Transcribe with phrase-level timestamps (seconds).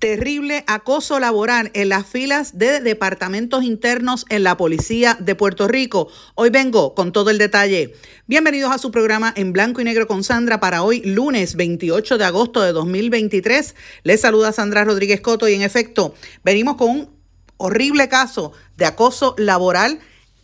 [0.00, 6.08] Terrible acoso laboral en las filas de departamentos internos en la policía de Puerto Rico.
[6.34, 7.94] Hoy vengo con todo el detalle.
[8.26, 12.24] Bienvenidos a su programa en blanco y negro con Sandra para hoy lunes 28 de
[12.24, 13.74] agosto de 2023.
[14.02, 17.10] Les saluda Sandra Rodríguez Coto y en efecto venimos con un
[17.58, 20.00] horrible caso de acoso laboral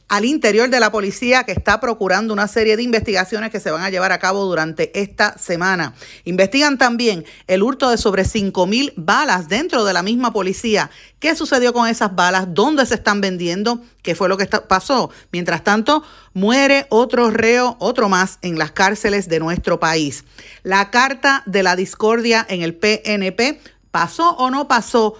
[0.08, 3.82] al interior de la policía que está procurando una serie de investigaciones que se van
[3.82, 5.94] a llevar a cabo durante esta semana.
[6.24, 10.90] Investigan también el hurto de sobre 5 mil balas dentro de la misma policía.
[11.18, 12.46] ¿Qué sucedió con esas balas?
[12.54, 13.80] ¿Dónde se están vendiendo?
[14.02, 15.10] ¿Qué fue lo que pasó?
[15.32, 20.24] Mientras tanto, muere otro reo, otro más, en las cárceles de nuestro país.
[20.62, 25.16] La carta de la discordia en el PNP, ¿pasó o no pasó?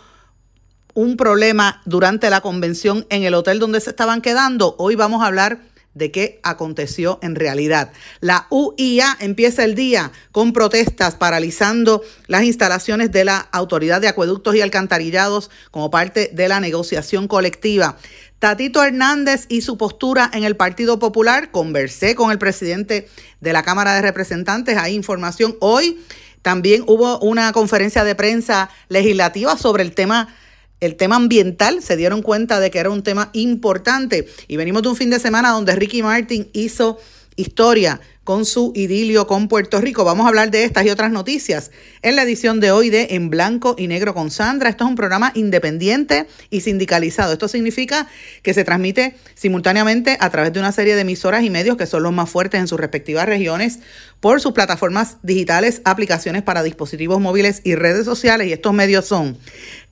[0.97, 4.75] Un problema durante la convención en el hotel donde se estaban quedando.
[4.79, 5.61] Hoy vamos a hablar
[5.93, 7.93] de qué aconteció en realidad.
[8.21, 14.57] La UIA empieza el día con protestas paralizando las instalaciones de la Autoridad de Acueductos
[14.57, 17.99] y Alcantarillados como parte de la negociación colectiva.
[18.39, 21.51] Tatito Hernández y su postura en el Partido Popular.
[21.51, 23.07] Conversé con el presidente
[23.43, 24.79] de la Cámara de Representantes.
[24.79, 26.03] Hay información hoy.
[26.41, 30.35] También hubo una conferencia de prensa legislativa sobre el tema
[30.81, 34.27] el tema ambiental, se dieron cuenta de que era un tema importante.
[34.49, 36.99] Y venimos de un fin de semana donde Ricky Martin hizo
[37.37, 40.03] historia con su idilio con Puerto Rico.
[40.03, 41.71] Vamos a hablar de estas y otras noticias
[42.03, 44.69] en la edición de hoy de En Blanco y Negro con Sandra.
[44.69, 47.33] Esto es un programa independiente y sindicalizado.
[47.33, 48.09] Esto significa
[48.43, 52.03] que se transmite simultáneamente a través de una serie de emisoras y medios que son
[52.03, 53.79] los más fuertes en sus respectivas regiones
[54.27, 58.49] por sus plataformas digitales, aplicaciones para dispositivos móviles y redes sociales.
[58.49, 59.39] Y estos medios son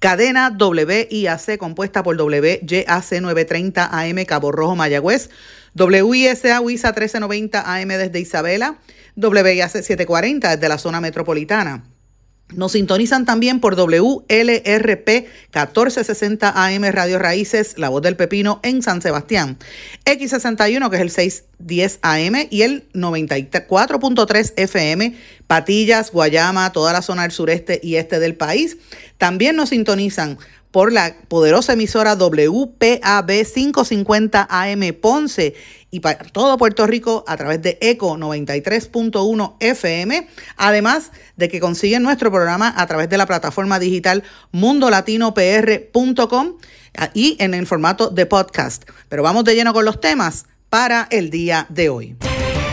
[0.00, 5.30] Cadena WIAC compuesta por WYAC 930 AM Cabo Rojo Mayagüez,
[5.76, 8.78] WISA WISA 1390 AM desde Isabela,
[9.14, 11.84] WIAC 740 desde la zona metropolitana.
[12.52, 19.00] Nos sintonizan también por WLRP 1460 AM Radio Raíces, La Voz del Pepino en San
[19.00, 19.58] Sebastián,
[20.04, 25.16] X61 que es el 610 AM y el 94.3 FM,
[25.46, 28.76] Patillas, Guayama, toda la zona del sureste y este del país.
[29.16, 30.38] También nos sintonizan
[30.74, 35.54] por la poderosa emisora WPAB 550 AM Ponce
[35.92, 40.26] y para todo Puerto Rico a través de ECO 93.1 FM,
[40.56, 46.54] además de que consiguen nuestro programa a través de la plataforma digital mundolatinopr.com
[47.14, 48.82] y en el formato de podcast.
[49.08, 52.16] Pero vamos de lleno con los temas para el día de hoy.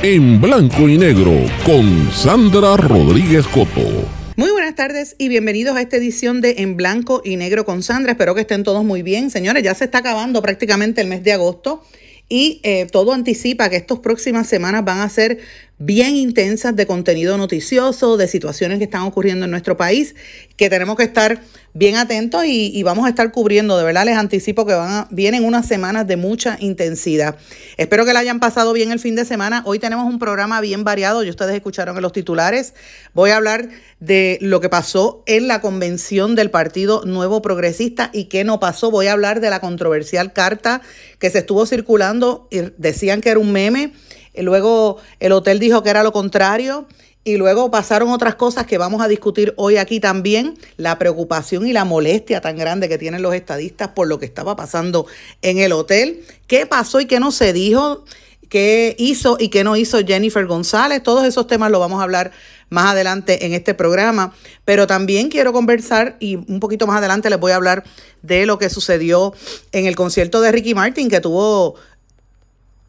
[0.01, 1.33] En blanco y negro
[1.63, 4.20] con Sandra Rodríguez Coto.
[4.37, 8.13] Muy buenas tardes y bienvenidos a esta edición de En Blanco y Negro con Sandra.
[8.13, 9.29] Espero que estén todos muy bien.
[9.29, 11.83] Señores, ya se está acabando prácticamente el mes de agosto
[12.29, 15.39] y eh, todo anticipa que estas próximas semanas van a ser
[15.83, 20.13] bien intensas de contenido noticioso, de situaciones que están ocurriendo en nuestro país,
[20.55, 21.41] que tenemos que estar
[21.73, 23.77] bien atentos y, vamos a estar cubriendo.
[23.77, 27.35] De verdad les anticipo que van vienen unas semanas de mucha intensidad.
[27.77, 29.63] Espero que la hayan pasado bien el fin de semana.
[29.65, 32.75] Hoy tenemos un programa bien variado, y ustedes escucharon en los titulares.
[33.15, 33.69] Voy a hablar
[33.99, 38.91] de lo que pasó en la convención del Partido Nuevo Progresista y qué no pasó.
[38.91, 40.81] Voy a hablar de la controversial carta
[41.17, 43.93] que se estuvo circulando y decían que era un meme
[44.35, 46.87] luego el hotel dijo que era lo contrario.
[47.23, 51.71] Y luego pasaron otras cosas que vamos a discutir hoy aquí también, la preocupación y
[51.71, 55.05] la molestia tan grande que tienen los estadistas por lo que estaba pasando
[55.43, 58.05] en el hotel, qué pasó y qué no se dijo,
[58.51, 62.31] qué hizo y qué no hizo Jennifer González, todos esos temas los vamos a hablar
[62.69, 64.33] más adelante en este programa,
[64.65, 67.83] pero también quiero conversar y un poquito más adelante les voy a hablar
[68.23, 69.33] de lo que sucedió
[69.71, 71.75] en el concierto de Ricky Martin que tuvo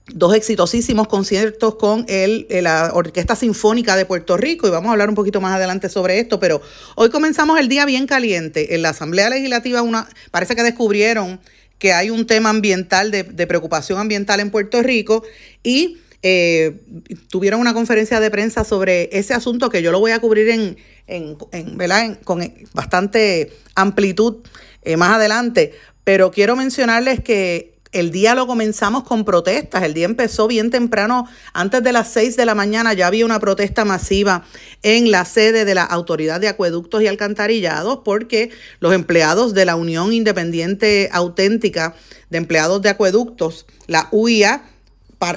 [0.08, 5.08] dos exitosísimos conciertos con el, la Orquesta Sinfónica de Puerto Rico y vamos a hablar
[5.08, 6.60] un poquito más adelante sobre esto, pero
[6.96, 8.74] hoy comenzamos el día bien caliente.
[8.74, 11.40] En la Asamblea Legislativa una, parece que descubrieron
[11.78, 15.24] que hay un tema ambiental, de, preocupación ambiental en Puerto Rico
[15.62, 16.80] y eh,
[17.28, 20.76] tuvieron una conferencia de prensa sobre ese asunto que yo lo voy a cubrir en,
[21.06, 21.36] en,
[21.76, 22.18] ¿verdad?
[22.22, 24.36] con bastante amplitud
[24.82, 25.72] eh, más adelante,
[26.04, 29.82] pero quiero mencionarles que el día lo comenzamos con protestas.
[29.82, 33.38] El día empezó bien temprano, antes de las 6 de la mañana ya había una
[33.38, 34.44] protesta masiva
[34.82, 38.50] en la sede de la Autoridad de Acueductos y Alcantarillados porque
[38.80, 41.94] los empleados de la Unión Independiente Auténtica
[42.30, 44.64] de Empleados de Acueductos, la UIA,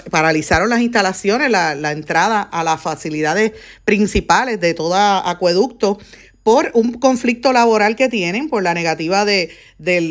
[0.10, 3.52] paralizaron las instalaciones, la, la, entrada a las facilidades
[3.84, 6.00] principales de todo acueducto
[6.46, 9.50] por un conflicto laboral que tienen, por la negativa de,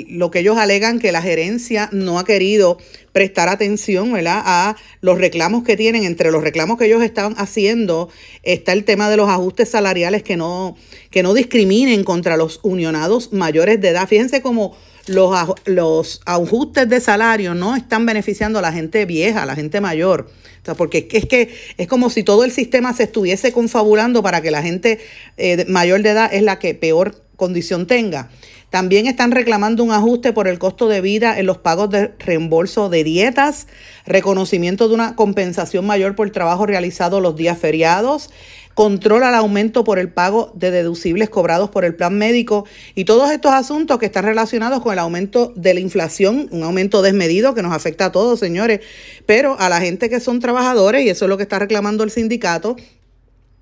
[0.09, 2.77] lo que ellos alegan que la gerencia no ha querido
[3.13, 4.43] prestar atención ¿verdad?
[4.45, 6.03] a los reclamos que tienen.
[6.03, 8.09] Entre los reclamos que ellos están haciendo
[8.43, 10.77] está el tema de los ajustes salariales que no,
[11.11, 14.09] que no discriminen contra los unionados mayores de edad.
[14.09, 14.77] Fíjense cómo
[15.07, 15.33] los,
[15.67, 20.29] los ajustes de salario no están beneficiando a la gente vieja, a la gente mayor
[20.77, 24.63] porque es que es como si todo el sistema se estuviese confabulando para que la
[24.63, 24.99] gente
[25.37, 28.31] eh, mayor de edad es la que peor condición tenga.
[28.71, 32.89] También están reclamando un ajuste por el costo de vida en los pagos de reembolso
[32.89, 33.69] de dietas,
[34.05, 38.31] reconocimiento de una compensación mayor por el trabajo realizado los días feriados,
[38.75, 43.31] controla el aumento por el pago de deducibles cobrados por el plan médico y todos
[43.31, 47.63] estos asuntos que están relacionados con el aumento de la inflación, un aumento desmedido que
[47.63, 48.81] nos afecta a todos, señores,
[49.27, 52.11] pero a la gente que son trabajadores, y eso es lo que está reclamando el
[52.11, 52.77] sindicato,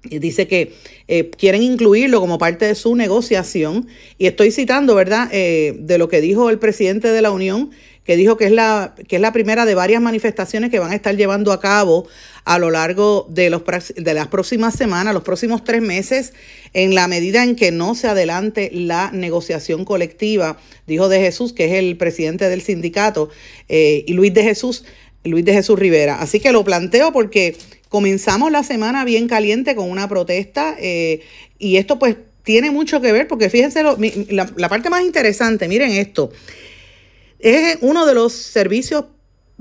[0.05, 0.75] dice que
[1.09, 3.87] eh, quieren incluirlo como parte de su negociación.
[4.19, 7.71] Y estoy citando, ¿verdad?, eh, de lo que dijo el presidente de la Unión,
[8.05, 10.97] que dijo que es, la, que es la primera de varias manifestaciones que van a
[10.97, 12.09] estar llevando a cabo
[12.45, 13.63] a lo largo de, los,
[13.95, 16.33] de las próximas semanas, los próximos tres meses,
[16.73, 21.67] en la medida en que no se adelante la negociación colectiva, dijo de Jesús, que
[21.67, 23.31] es el presidente del sindicato,
[23.69, 24.85] eh, y Luis de Jesús,
[25.25, 26.21] Luis de Jesús Rivera.
[26.21, 27.57] Así que lo planteo porque
[27.89, 31.21] comenzamos la semana bien caliente con una protesta eh,
[31.59, 35.93] y esto pues tiene mucho que ver porque fíjense la, la parte más interesante, miren
[35.93, 36.33] esto,
[37.39, 39.05] es uno de los servicios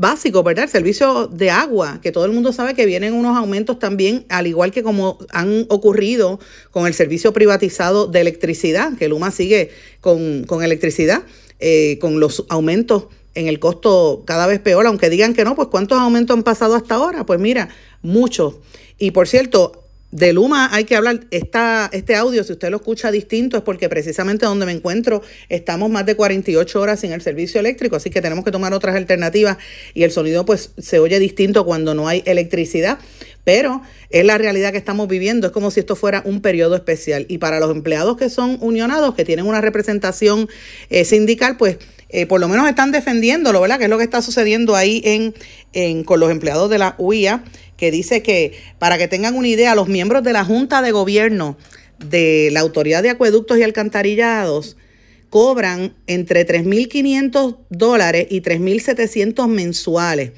[0.01, 0.65] básicos, ¿verdad?
[0.65, 4.48] El servicio de agua, que todo el mundo sabe que vienen unos aumentos también, al
[4.48, 6.39] igual que como han ocurrido
[6.71, 9.69] con el servicio privatizado de electricidad, que Luma sigue
[10.01, 11.21] con, electricidad,
[11.59, 13.06] eh, con los aumentos
[13.36, 16.75] en el costo cada vez peor, aunque digan que no, pues ¿cuántos aumentos han pasado
[16.75, 17.25] hasta ahora?
[17.25, 17.69] Pues mira,
[18.01, 18.56] muchos.
[18.97, 19.81] Y por cierto,
[20.11, 23.87] de Luma hay que hablar, esta, este audio, si usted lo escucha distinto, es porque
[23.87, 28.21] precisamente donde me encuentro estamos más de 48 horas sin el servicio eléctrico, así que
[28.21, 29.57] tenemos que tomar otras alternativas
[29.93, 32.99] y el sonido pues se oye distinto cuando no hay electricidad,
[33.43, 37.25] pero es la realidad que estamos viviendo, es como si esto fuera un periodo especial.
[37.27, 40.47] Y para los empleados que son unionados, que tienen una representación
[40.89, 41.77] eh, sindical, pues
[42.09, 43.79] eh, por lo menos están defendiéndolo, ¿verdad?
[43.79, 45.33] Que es lo que está sucediendo ahí en,
[45.73, 47.43] en, con los empleados de la UIA
[47.81, 51.57] que dice que, para que tengan una idea, los miembros de la Junta de Gobierno
[51.98, 54.78] de la Autoridad de Acueductos y Alcantarillados
[55.31, 60.33] cobran entre 3.500 dólares y 3.700 mensuales.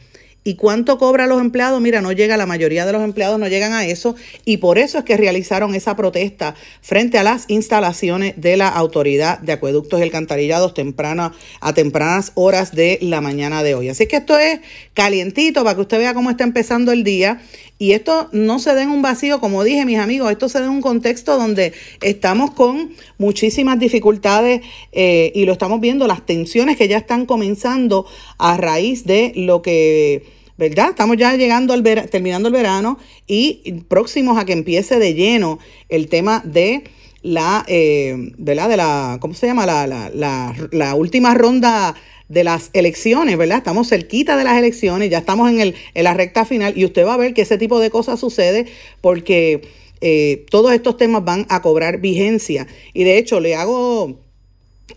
[0.45, 1.79] ¿Y cuánto cobran los empleados?
[1.79, 4.97] Mira, no llega, la mayoría de los empleados no llegan a eso y por eso
[4.97, 10.03] es que realizaron esa protesta frente a las instalaciones de la Autoridad de Acueductos y
[10.03, 13.87] Alcantarillados temprana, a tempranas horas de la mañana de hoy.
[13.87, 14.59] Así que esto es
[14.93, 17.41] calientito para que usted vea cómo está empezando el día
[17.83, 20.67] y esto no se dé en un vacío, como dije mis amigos, esto se da
[20.67, 24.61] en un contexto donde estamos con muchísimas dificultades
[24.93, 28.05] eh, y lo estamos viendo, las tensiones que ya están comenzando
[28.37, 30.23] a raíz de lo que
[30.57, 30.91] ¿verdad?
[30.91, 35.59] Estamos ya llegando al terminando el verano y próximos a que empiece de lleno
[35.89, 36.85] el tema de
[37.21, 38.69] la, eh, ¿verdad?
[38.69, 39.65] De la, ¿cómo se llama?
[39.65, 41.95] La, la, la, la, última ronda
[42.29, 43.57] de las elecciones, ¿verdad?
[43.57, 47.05] Estamos cerquita de las elecciones, ya estamos en, el, en la recta final y usted
[47.05, 48.65] va a ver que ese tipo de cosas sucede
[49.01, 49.61] porque
[50.01, 52.67] eh, todos estos temas van a cobrar vigencia.
[52.93, 54.19] Y de hecho, le hago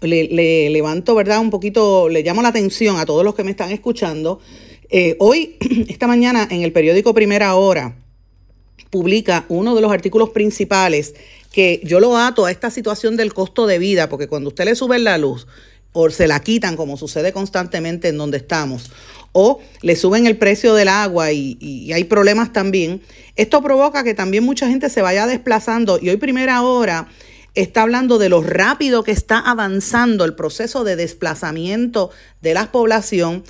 [0.01, 1.41] le, le, levanto, ¿verdad?
[1.41, 4.41] Un poquito, le llamo la atención a todos los que me están escuchando
[4.89, 5.57] eh, hoy,
[5.89, 7.97] esta mañana, en el periódico Primera Hora,
[8.91, 11.15] publica uno de los artículos principales
[11.53, 14.75] que yo lo ato a esta situación del costo de vida, porque cuando usted le
[14.75, 15.47] sube la luz
[15.93, 18.91] o se la quitan, como sucede constantemente en donde estamos,
[19.33, 23.03] o le suben el precio del agua y, y, hay problemas también,
[23.37, 27.09] esto provoca que también mucha gente se vaya desplazando y hoy primera hora
[27.57, 32.11] está hablando de lo rápido que está avanzando el proceso de desplazamiento
[32.43, 33.45] de la población,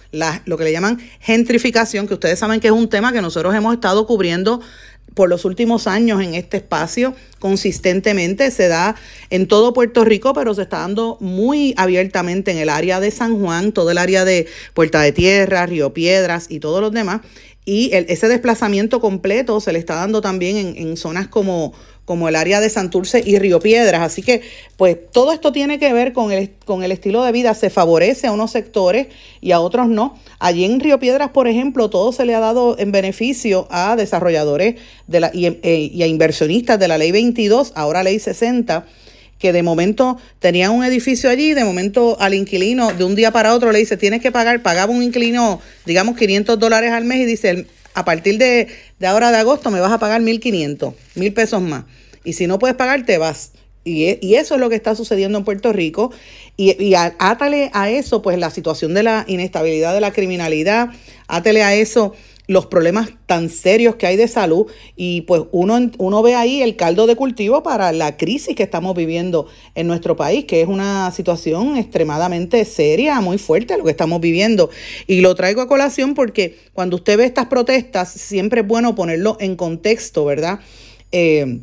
[0.44, 3.74] lo que le llaman gentrificación, que ustedes saben que es un tema que nosotros hemos
[3.74, 4.60] estado cubriendo
[5.16, 8.50] por los últimos años en este espacio consistentemente.
[8.50, 8.96] Se da
[9.30, 13.40] en todo Puerto Rico, pero se está dando muy abiertamente en el área de San
[13.40, 17.22] Juan, todo el área de Puerta de Tierra, Río Piedras y todos los demás.
[17.64, 21.72] Y ese desplazamiento completo se le está dando también en, en zonas como
[22.06, 24.00] como el área de Santurce y Río Piedras.
[24.00, 24.40] Así que,
[24.76, 27.52] pues, todo esto tiene que ver con el, con el estilo de vida.
[27.54, 29.08] Se favorece a unos sectores
[29.42, 30.16] y a otros no.
[30.38, 34.76] Allí en Río Piedras, por ejemplo, todo se le ha dado en beneficio a desarrolladores
[35.08, 38.86] de la, y, eh, y a inversionistas de la ley 22, ahora ley 60
[39.38, 43.54] que de momento tenían un edificio allí, de momento al inquilino de un día para
[43.54, 47.24] otro le dice, tienes que pagar, pagaba un inquilino, digamos, 500 dólares al mes y
[47.26, 48.68] dice, a partir de,
[49.06, 51.84] ahora de agosto me vas a pagar 1.500, mil pesos más.
[52.24, 53.52] Y si no puedes pagar, te vas.
[53.84, 56.12] Y, e, y, eso es lo que está sucediendo en Puerto Rico.
[56.58, 60.90] Y, y átale a eso, pues la situación de la inestabilidad de la criminalidad,
[61.26, 62.12] átale a eso
[62.46, 66.76] los problemas tan serios que hay de salud y pues uno, uno ve ahí el
[66.76, 71.10] caldo de cultivo para la crisis que estamos viviendo en nuestro país, que es una
[71.10, 74.70] situación extremadamente seria, muy fuerte lo que estamos viviendo.
[75.06, 79.36] Y lo traigo a colación porque cuando usted ve estas protestas, siempre es bueno ponerlo
[79.40, 80.60] en contexto, ¿verdad?
[81.12, 81.60] Eh,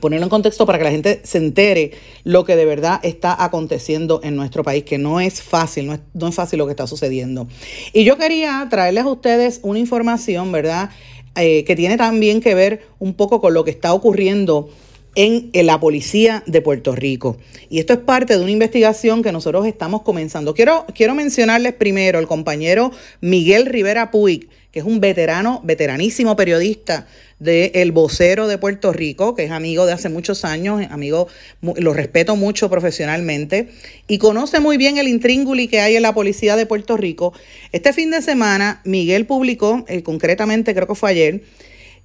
[0.00, 1.92] ponerlo en contexto para que la gente se entere
[2.24, 6.00] lo que de verdad está aconteciendo en nuestro país, que no es fácil, no es,
[6.12, 7.46] no es fácil lo que está sucediendo.
[7.92, 10.90] Y yo quería traerles a ustedes una información, ¿verdad?
[11.36, 14.70] Eh, que tiene también que ver un poco con lo que está ocurriendo
[15.16, 17.38] en, la policía de Puerto Rico.
[17.68, 20.54] Y esto es parte de una investigación que nosotros estamos comenzando.
[20.54, 27.06] Quiero, quiero mencionarles primero al compañero Miguel Rivera Puig, que es un veterano, veteranísimo periodista
[27.38, 31.28] de El Vocero de Puerto Rico, que es amigo de hace muchos años, amigo,
[31.60, 33.68] lo respeto mucho profesionalmente,
[34.08, 37.32] y conoce muy bien el intrínguli que hay en la policía de Puerto Rico.
[37.72, 41.42] Este fin de semana, Miguel publicó, eh, concretamente creo que fue ayer,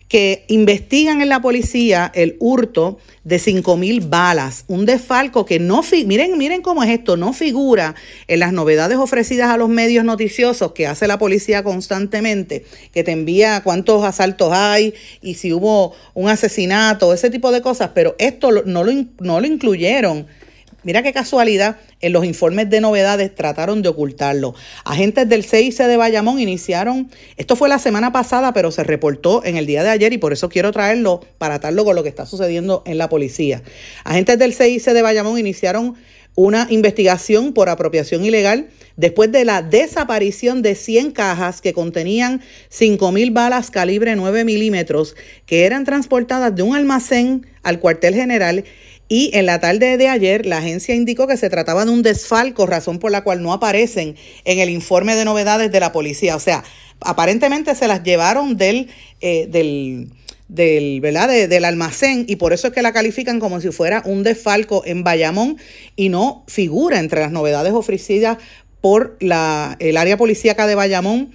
[0.09, 5.83] que investigan en la policía el hurto de 5 mil balas, un desfalco que no,
[6.05, 7.93] miren, miren cómo es esto, no figura
[8.27, 13.11] en las novedades ofrecidas a los medios noticiosos que hace la policía constantemente, que te
[13.11, 18.51] envía cuántos asaltos hay y si hubo un asesinato, ese tipo de cosas, pero esto
[18.65, 20.25] no lo, no lo incluyeron
[20.83, 24.55] Mira qué casualidad, en los informes de novedades trataron de ocultarlo.
[24.85, 29.57] Agentes del CIC de Bayamón iniciaron, esto fue la semana pasada, pero se reportó en
[29.57, 32.25] el día de ayer y por eso quiero traerlo para atarlo con lo que está
[32.25, 33.61] sucediendo en la policía.
[34.05, 35.95] Agentes del CIC de Bayamón iniciaron
[36.35, 42.39] una investigación por apropiación ilegal después de la desaparición de 100 cajas que contenían
[42.71, 48.63] 5.000 balas calibre 9 milímetros que eran transportadas de un almacén al cuartel general
[49.11, 52.67] y en la tarde de ayer, la agencia indicó que se trataba de un desfalco,
[52.67, 56.35] razón por la cual no aparecen en el informe de novedades de la policía.
[56.35, 56.63] O sea,
[57.01, 58.87] aparentemente se las llevaron del,
[59.19, 60.09] eh, del,
[60.47, 61.27] del, ¿verdad?
[61.27, 65.03] del almacén y por eso es que la califican como si fuera un desfalco en
[65.03, 65.57] Bayamón
[65.95, 68.37] y no figura entre las novedades ofrecidas
[68.79, 71.31] por la, el área policíaca de Bayamón.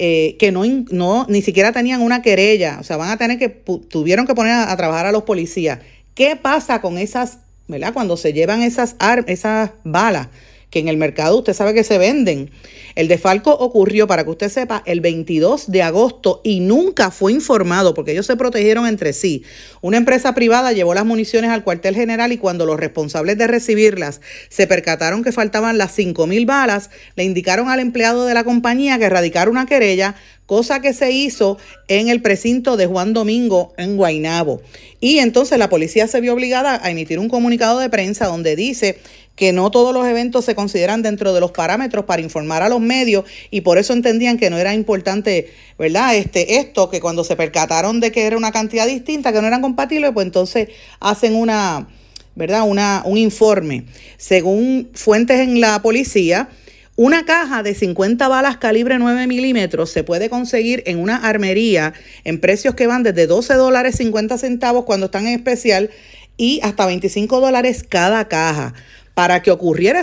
[0.00, 3.48] Eh, que no, no, ni siquiera tenían una querella, o sea, van a tener que,
[3.48, 5.80] tuvieron que poner a trabajar a los policías
[6.18, 7.92] ¿Qué pasa con esas, ¿verdad?
[7.94, 8.96] Cuando se llevan esas,
[9.28, 10.26] esas balas
[10.70, 12.50] que en el mercado usted sabe que se venden.
[12.94, 17.94] El defalco ocurrió, para que usted sepa, el 22 de agosto y nunca fue informado
[17.94, 19.44] porque ellos se protegieron entre sí.
[19.80, 24.20] Una empresa privada llevó las municiones al cuartel general y cuando los responsables de recibirlas
[24.48, 28.98] se percataron que faltaban las 5 mil balas, le indicaron al empleado de la compañía
[28.98, 30.16] que radicara una querella
[30.48, 31.58] cosa que se hizo
[31.88, 34.62] en el precinto de Juan Domingo en Guainabo.
[34.98, 38.98] Y entonces la policía se vio obligada a emitir un comunicado de prensa donde dice
[39.38, 42.80] que no todos los eventos se consideran dentro de los parámetros para informar a los
[42.80, 46.16] medios y por eso entendían que no era importante, ¿verdad?
[46.16, 49.62] Este, esto, que cuando se percataron de que era una cantidad distinta, que no eran
[49.62, 51.86] compatibles, pues entonces hacen una,
[52.34, 52.64] ¿verdad?
[52.66, 53.84] Una, un informe.
[54.16, 56.48] Según fuentes en la policía,
[56.96, 62.40] una caja de 50 balas calibre 9 milímetros se puede conseguir en una armería en
[62.40, 65.90] precios que van desde 12 dólares 50 centavos cuando están en especial
[66.36, 68.72] y hasta 25 dólares cada caja.
[69.18, 69.98] Para que ocurriera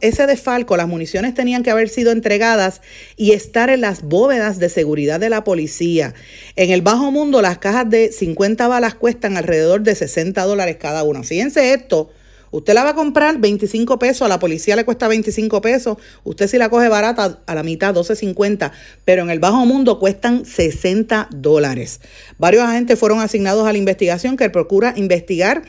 [0.00, 2.80] ese, desfalco, las municiones tenían que haber sido entregadas
[3.16, 6.12] y estar en las bóvedas de seguridad de la policía.
[6.56, 11.04] En el bajo mundo, las cajas de 50 balas cuestan alrededor de 60 dólares cada
[11.04, 11.22] una.
[11.22, 12.10] Fíjense esto,
[12.50, 16.48] Usted la va a comprar 25 pesos, a la policía le cuesta 25 pesos, usted
[16.48, 18.72] si la coge barata a la mitad 12.50,
[19.04, 22.00] pero en el bajo mundo cuestan 60 dólares.
[22.38, 25.62] Varios agentes fueron asignados a la investigación que procura investigar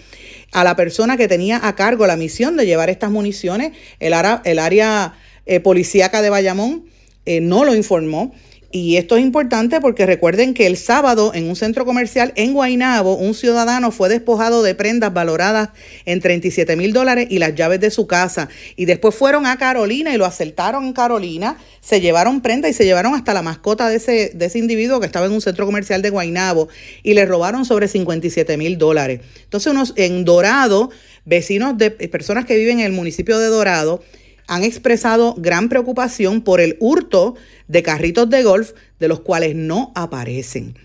[0.52, 3.74] a la persona que tenía a cargo la misión de llevar estas municiones.
[4.00, 5.14] El, área, el área
[5.46, 6.86] eh, policíaca de Bayamón
[7.26, 8.34] eh, no lo informó
[8.72, 13.16] Y esto es importante porque recuerden que el sábado en un centro comercial en Guaynabo,
[13.16, 15.70] un ciudadano fue despojado de prendas valoradas
[16.06, 18.48] en 37 mil dólares y las llaves de su casa.
[18.76, 22.86] Y después fueron a Carolina y lo asaltaron en Carolina, se llevaron prenda y se
[22.86, 26.04] llevaron hasta la mascota de ese, de ese individuo que estaba en un centro comercial
[26.04, 26.70] de Guaynabo
[27.02, 29.22] y le robaron sobre 57 mil dólares.
[29.46, 30.92] Entonces, unos en Dorado,
[31.26, 34.04] vecinos de personas que viven en el municipio de Dorado,
[34.50, 37.36] han expresado gran preocupación por el hurto
[37.68, 40.76] de carritos de golf de los cuales no aparecen.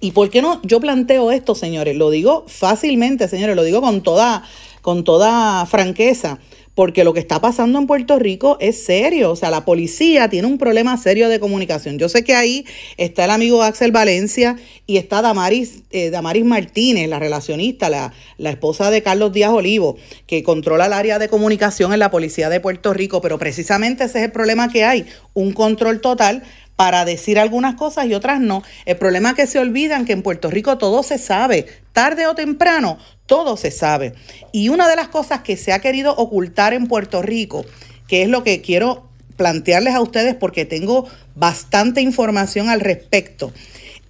[0.00, 0.60] ¿Y por qué no?
[0.62, 4.42] Yo planteo esto, señores, lo digo fácilmente, señores, lo digo con toda,
[4.80, 6.38] con toda franqueza
[6.78, 9.32] porque lo que está pasando en Puerto Rico es serio.
[9.32, 11.98] O sea, la policía tiene un problema serio de comunicación.
[11.98, 12.64] Yo sé que ahí
[12.98, 14.54] está el amigo Axel Valencia
[14.86, 19.96] y está Damaris, eh, Damaris Martínez, la relacionista, la, la esposa de Carlos Díaz Olivo,
[20.28, 23.20] que controla el área de comunicación en la policía de Puerto Rico.
[23.20, 25.04] Pero precisamente ese es el problema que hay,
[25.34, 26.44] un control total
[26.78, 28.62] para decir algunas cosas y otras no.
[28.86, 32.36] El problema es que se olvidan que en Puerto Rico todo se sabe, tarde o
[32.36, 34.14] temprano, todo se sabe.
[34.50, 37.64] Y una de las cosas que se ha querido ocultar en Puerto Rico,
[38.08, 41.06] que es lo que quiero plantearles a ustedes porque tengo
[41.36, 43.52] bastante información al respecto,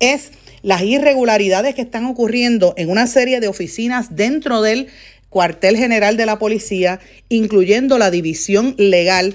[0.00, 0.30] es
[0.62, 4.88] las irregularidades que están ocurriendo en una serie de oficinas dentro del
[5.28, 9.34] cuartel general de la policía, incluyendo la división legal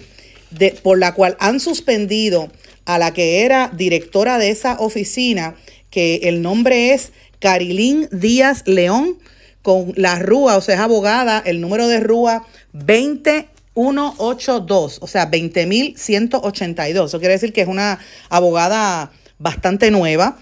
[0.49, 2.51] de, por la cual han suspendido
[2.85, 5.55] a la que era directora de esa oficina,
[5.89, 9.17] que el nombre es Carilín Díaz León,
[9.63, 17.05] con la RUA, o sea, es abogada, el número de RUA 20182, o sea, 20.182.
[17.05, 17.97] Eso quiere decir que es una
[18.29, 20.37] abogada bastante nueva.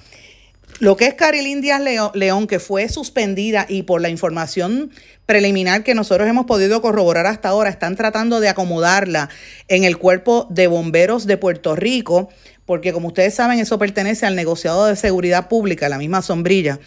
[0.80, 1.82] Lo que es Carilín Díaz
[2.16, 4.90] León, que fue suspendida y por la información
[5.28, 9.30] preliminar que nosotros hemos podido corroborar hasta ahora, están tratando de acomodarla
[9.68, 12.30] en el cuerpo de bomberos de Puerto Rico,
[12.66, 16.80] porque como ustedes saben, eso pertenece al negociado de seguridad pública, la misma sombrilla.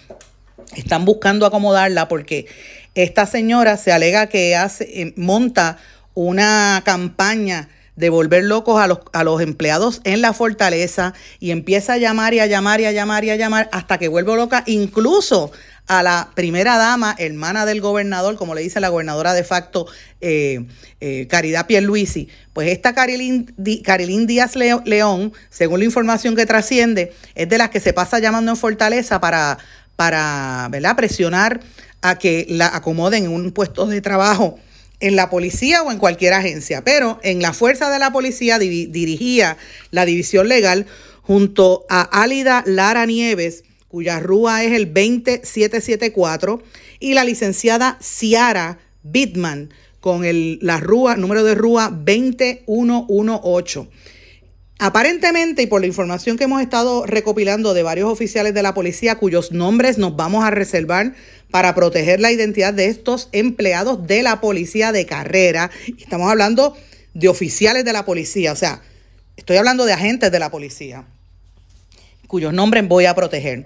[0.74, 2.46] Están buscando acomodarla porque
[2.94, 5.78] esta señora se alega que hace, eh, monta
[6.14, 11.94] una campaña de volver locos a los, a los empleados en la fortaleza y empieza
[11.94, 14.64] a llamar y a llamar y a llamar y a llamar hasta que vuelve loca
[14.66, 15.52] incluso
[15.86, 19.86] a la primera dama, hermana del gobernador, como le dice la gobernadora de facto
[20.20, 20.64] eh,
[21.00, 22.28] eh, Caridad Pierluisi.
[22.54, 27.92] Pues esta Carilín, Díaz León, según la información que trasciende, es de las que se
[27.92, 29.58] pasa llamando en Fortaleza para,
[29.96, 30.96] para ¿verdad?
[30.96, 31.60] presionar
[32.02, 34.58] a que la acomoden en un puesto de trabajo
[35.00, 39.56] en la policía o en cualquier agencia, pero en la fuerza de la policía dirigía
[39.90, 40.86] la división legal
[41.22, 46.62] junto a Álida Lara Nieves, cuya rúa es el 20774,
[47.00, 53.88] y la licenciada Ciara Bitman con el, la rúa, número de rúa 20118.
[54.86, 59.14] Aparentemente, y por la información que hemos estado recopilando de varios oficiales de la policía
[59.14, 61.14] cuyos nombres nos vamos a reservar
[61.50, 66.76] para proteger la identidad de estos empleados de la policía de carrera, estamos hablando
[67.14, 68.82] de oficiales de la policía, o sea,
[69.38, 71.06] estoy hablando de agentes de la policía,
[72.26, 73.64] cuyos nombres voy a proteger.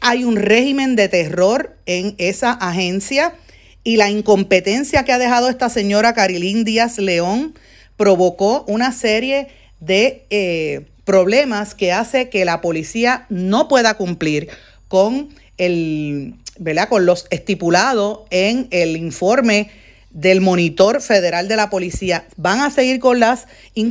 [0.00, 3.34] Hay un régimen de terror en esa agencia
[3.82, 7.58] y la incompetencia que ha dejado esta señora Carilín Díaz León
[7.96, 9.48] provocó una serie
[9.80, 14.48] de eh, problemas que hace que la policía no pueda cumplir
[14.88, 16.88] con el, ¿verdad?
[16.88, 19.70] con los estipulados en el informe
[20.10, 22.26] del monitor federal de la policía.
[22.36, 23.46] Van a seguir con, las,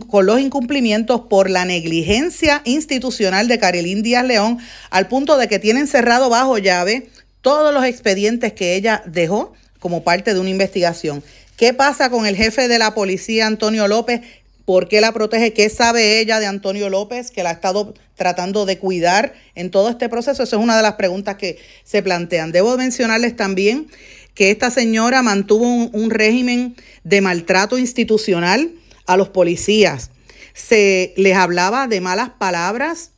[0.07, 5.59] con los incumplimientos por la negligencia institucional de Carilín Díaz León, al punto de que
[5.59, 7.09] tienen cerrado bajo llave
[7.41, 11.23] todos los expedientes que ella dejó como parte de una investigación.
[11.55, 14.21] ¿Qué pasa con el jefe de la policía, Antonio López?
[14.69, 15.51] ¿Por qué la protege?
[15.51, 19.89] ¿Qué sabe ella de Antonio López, que la ha estado tratando de cuidar en todo
[19.89, 20.43] este proceso?
[20.43, 22.51] Esa es una de las preguntas que se plantean.
[22.51, 23.87] Debo mencionarles también
[24.35, 28.69] que esta señora mantuvo un, régimen de maltrato institucional
[29.07, 30.11] a los policías.
[30.53, 33.09] Se les hablaba de malas palabras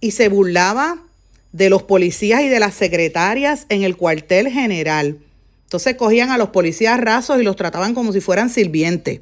[0.00, 1.02] y se burlaba
[1.50, 5.18] de los policías y de las secretarias en el cuartel general.
[5.64, 9.20] Entonces cogían a los policías rasos y los trataban como si fueran sirvientes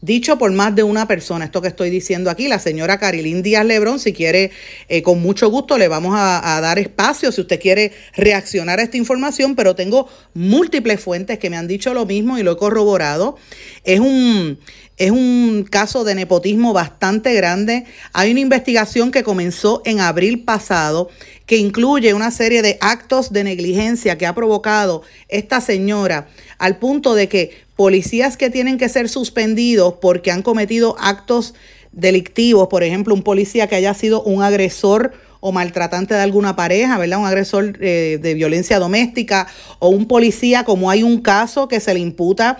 [0.00, 1.44] dicho por más de una persona.
[1.44, 4.50] Esto que estoy diciendo aquí, la señora Carilín Díaz Lebrón, si quiere,
[4.88, 8.96] eh, con mucho gusto le vamos a, dar espacio si usted quiere reaccionar a esta
[8.96, 13.36] información, pero tengo múltiples fuentes que me han dicho lo mismo y lo he corroborado.
[13.84, 14.58] Es un,
[14.96, 17.84] es un caso de nepotismo bastante grande.
[18.12, 21.10] Hay una investigación que comenzó en abril pasado
[21.44, 26.28] que incluye una serie de actos de negligencia que ha provocado esta señora
[26.58, 31.54] al punto de que policías que tienen que ser suspendidos porque han cometido actos
[31.92, 36.98] delictivos, por ejemplo, un policía que haya sido un agresor o maltratante de alguna pareja,
[36.98, 37.18] ¿verdad?
[37.18, 39.46] Un agresor eh, de violencia doméstica
[39.78, 42.58] o un policía, como hay un caso que se le imputa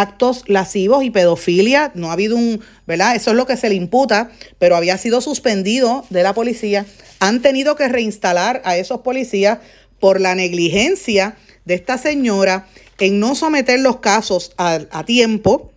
[0.00, 3.16] actos lascivos y pedofilia, no ha habido un, ¿verdad?
[3.16, 6.86] Eso es lo que se le imputa, pero había sido suspendido de la policía.
[7.18, 9.58] Han tenido que reinstalar a esos policías
[9.98, 12.66] por la negligencia de esta señora
[12.98, 15.72] en no someter los casos a, a tiempo,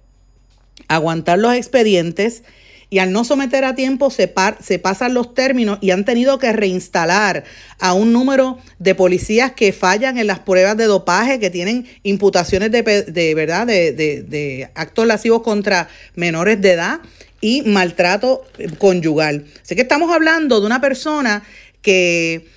[0.87, 2.43] aguantar los expedientes
[2.89, 6.51] y al no someter a tiempo se, se pasan los términos y han tenido que
[6.51, 7.43] reinstalar
[7.79, 12.71] a un número de policías que fallan en las pruebas de dopaje, que tienen imputaciones
[12.71, 16.99] de, de verdad de, de actos lascivos contra menores de edad
[17.41, 18.43] y maltrato
[18.77, 19.45] conyugal.
[19.61, 21.43] Así que estamos hablando de una persona
[21.81, 22.47] que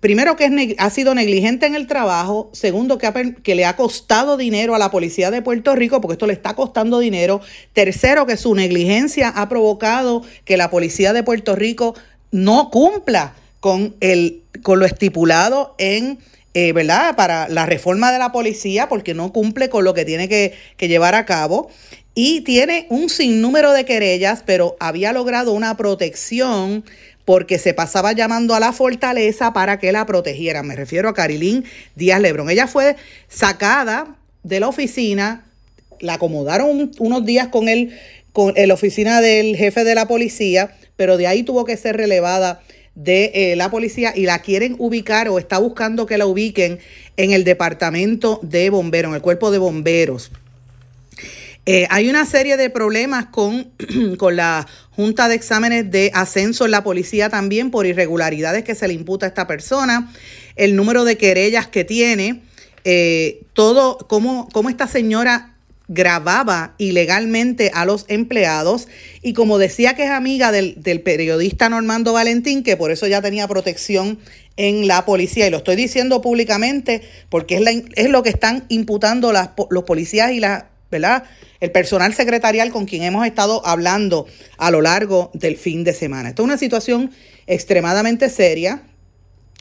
[0.00, 4.78] primero que ha sido negligente en el trabajo, segundo que, le ha costado dinero a
[4.78, 7.40] la policía de Puerto Rico, porque esto le está costando dinero,
[7.72, 11.94] tercero que su negligencia ha provocado que la policía de Puerto Rico
[12.30, 16.18] no cumpla con, el, con lo estipulado en...
[16.52, 17.14] Eh, ¿verdad?
[17.14, 20.88] Para la reforma de la policía, porque no cumple con lo que tiene que, que
[20.88, 21.70] llevar a cabo
[22.14, 26.84] y tiene un sinnúmero de querellas, pero había logrado una protección
[27.30, 30.66] porque se pasaba llamando a la fortaleza para que la protegieran.
[30.66, 31.64] Me refiero a Carilín
[31.94, 32.50] Díaz Lebrón.
[32.50, 32.96] Ella fue
[33.28, 35.46] sacada de la oficina,
[36.00, 37.96] la acomodaron unos días con él,
[38.32, 42.62] con la oficina del jefe de la policía, pero de ahí tuvo que ser relevada
[42.96, 46.80] de eh, la policía y la quieren ubicar o está buscando que la ubiquen
[47.16, 50.32] en el departamento de bomberos, en el cuerpo de bomberos.
[51.64, 53.70] Eh, hay una serie de problemas con,
[54.18, 54.66] con la
[55.00, 59.24] Junta de Exámenes de Ascenso en la policía también por irregularidades que se le imputa
[59.24, 60.12] a esta persona,
[60.56, 62.42] el número de querellas que tiene,
[62.84, 65.54] eh, todo, cómo, cómo esta señora
[65.88, 68.88] grababa ilegalmente a los empleados.
[69.22, 73.48] Y como decía que es amiga del, periodista Normando Valentín, que por eso ya tenía
[73.48, 74.18] protección
[74.58, 79.32] en la policía, y lo estoy diciendo públicamente porque es, es lo que están imputando
[79.32, 81.24] las, los policías y las ¿verdad?
[81.60, 84.26] El personal secretarial con quien hemos estado hablando
[84.58, 86.30] a lo largo del fin de semana.
[86.30, 87.10] Esto es una situación
[87.46, 88.82] extremadamente seria.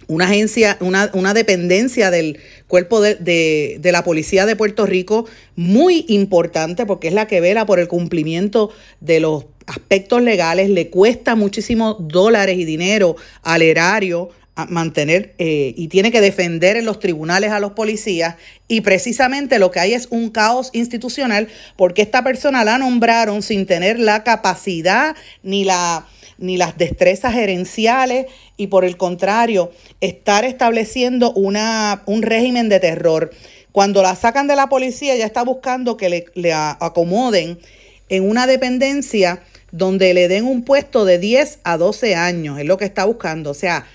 [0.08, 5.26] Una agencia, una, una dependencia del cuerpo de, de, de, la policía de Puerto Rico
[5.56, 10.90] muy importante porque es la que vela por el cumplimiento de los aspectos legales, le
[10.90, 14.30] cuesta muchísimos dólares y dinero al erario
[14.68, 18.36] mantener eh, y tiene que defender en los tribunales a los policías
[18.68, 23.66] y precisamente lo que hay es un caos institucional porque esta persona la nombraron sin
[23.66, 26.06] tener la capacidad ni la
[26.40, 33.32] ni las destrezas gerenciales y por el contrario estar estableciendo una, un régimen de terror.
[33.72, 37.60] Cuando la sacan de la policía ya está buscando que le, le acomoden
[38.08, 42.78] en una dependencia donde le den un puesto de 10 a 12 años, es lo
[42.78, 43.52] que está buscando.
[43.52, 43.86] O sea,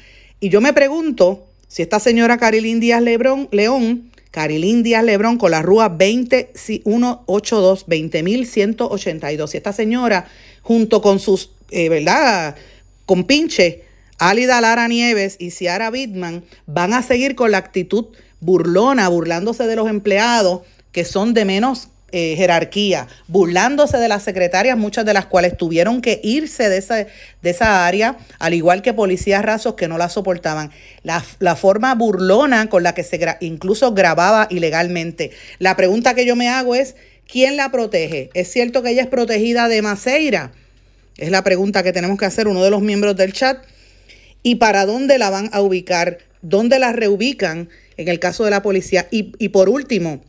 [0.44, 5.52] y yo me pregunto si esta señora Carilín Díaz Lebrón, León, Carilín Díaz Lebrón con
[5.52, 10.26] la rúa 20182, 20182, si esta señora
[10.61, 12.57] junto con sus, eh, ¿verdad?
[13.07, 13.85] Con pinche,
[14.18, 18.09] Álida Lara Nieves y Ciara Bitman van a seguir con la actitud
[18.40, 20.61] burlona, burlándose de los empleados
[20.92, 26.00] que son de menos eh, jerarquía, burlándose de las secretarias, muchas de las cuales tuvieron
[26.00, 30.09] que irse de esa, de esa área, al igual que policías rasos que no la
[30.09, 30.70] soportaban.
[31.03, 35.33] La, la forma burlona con la que se incluso grababa ilegalmente.
[35.59, 36.94] La pregunta que yo me hago es,
[37.27, 38.31] ¿quién la protege?
[38.35, 40.53] ¿Es cierto que ella es protegida de Maceira?
[41.16, 43.59] Es la pregunta que tenemos que hacer uno de los miembros del chat.
[44.44, 46.18] ¿Y para dónde la van a ubicar?
[46.42, 49.09] ¿Dónde la reubican en el caso de la policía?
[49.11, 50.22] Y, y por último,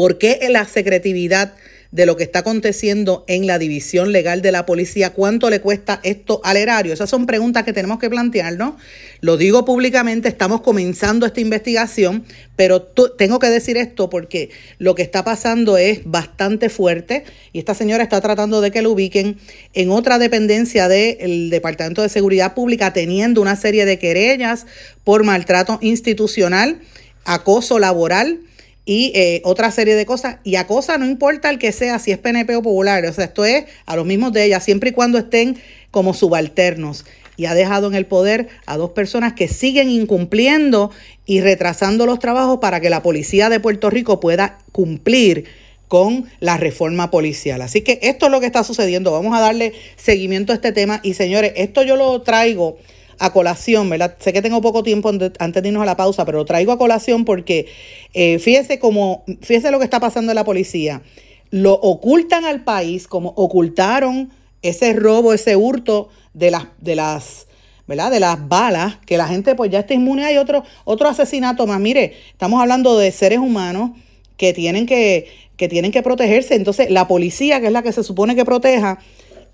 [0.00, 1.52] ¿Por qué la secretividad
[1.90, 5.12] de lo que está aconteciendo en la división legal de la policía?
[5.12, 6.94] ¿Cuánto le cuesta esto al erario?
[6.94, 8.76] Esas son preguntas que tenemos que plantearnos.
[9.20, 12.24] Lo digo públicamente, estamos comenzando esta investigación,
[12.56, 17.74] pero tengo que decir esto porque lo que está pasando es bastante fuerte y esta
[17.74, 19.36] señora está tratando de que lo ubiquen
[19.74, 24.64] en otra dependencia del Departamento de Seguridad Pública, teniendo una serie de querellas
[25.04, 26.80] por maltrato institucional,
[27.26, 28.40] acoso laboral
[28.84, 30.36] y eh, otra serie de cosas.
[30.44, 33.24] Y a cosa no importa el que sea, si es PNP o popular, o sea,
[33.24, 35.58] esto es a los mismos de ella, siempre y cuando estén
[35.90, 37.04] como subalternos.
[37.36, 40.90] Y ha dejado en el poder a dos personas que siguen incumpliendo
[41.24, 45.46] y retrasando los trabajos para que la policía de Puerto Rico pueda cumplir
[45.88, 47.62] con la reforma policial.
[47.62, 49.10] Así que esto es lo que está sucediendo.
[49.10, 51.00] Vamos a darle seguimiento a este tema.
[51.02, 52.78] Y señores, esto yo lo traigo
[53.20, 54.16] a colación, ¿verdad?
[54.18, 56.78] Sé que tengo poco tiempo antes de irnos a la pausa, pero lo traigo a
[56.78, 57.66] colación porque
[58.14, 61.02] eh, fíjese cómo, fíjese lo que está pasando en la policía.
[61.50, 64.30] Lo ocultan al país como ocultaron
[64.62, 67.46] ese robo, ese hurto de las, de las,
[67.86, 68.10] ¿verdad?
[68.10, 70.24] De las balas, que la gente pues ya está inmune.
[70.24, 71.78] Hay otro, otro asesinato más.
[71.78, 73.90] Mire, estamos hablando de seres humanos
[74.38, 75.28] que tienen que,
[75.58, 76.54] que tienen que protegerse.
[76.54, 78.98] Entonces, la policía, que es la que se supone que proteja,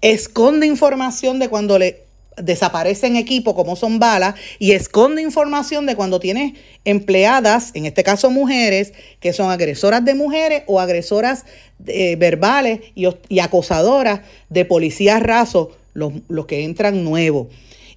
[0.03, 2.06] esconde información de cuando le
[2.37, 6.53] desaparecen equipo como son balas y esconde información de cuando tienes
[6.85, 11.45] empleadas, en este caso mujeres, que son agresoras de mujeres o agresoras
[11.87, 17.49] eh, verbales y, acosadoras de policías rasos, los, los que entran nuevos.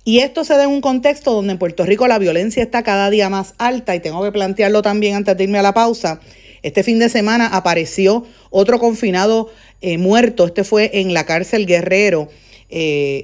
[0.06, 3.10] Y esto se da en un contexto donde en Puerto Rico la violencia está cada
[3.10, 6.22] día más alta y tengo que plantearlo también antes de irme a la pausa.
[6.64, 9.50] Este fin de semana apareció otro confinado
[9.82, 12.30] eh, muerto, este fue en la cárcel Guerrero
[12.72, 13.24] eh,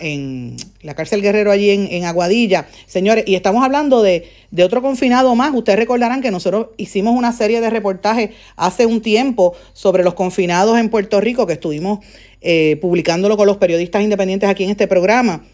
[0.00, 2.66] en, la cárcel Guerrero allí en, Aguadilla.
[2.86, 4.28] Señores, y estamos hablando de,
[4.62, 5.54] otro confinado más.
[5.54, 10.78] Ustedes recordarán que nosotros hicimos una serie de reportajes hace un tiempo sobre los confinados
[10.78, 12.00] en Puerto Rico, que estuvimos
[12.40, 15.44] eh, publicándolo con los periodistas independientes aquí en este programa.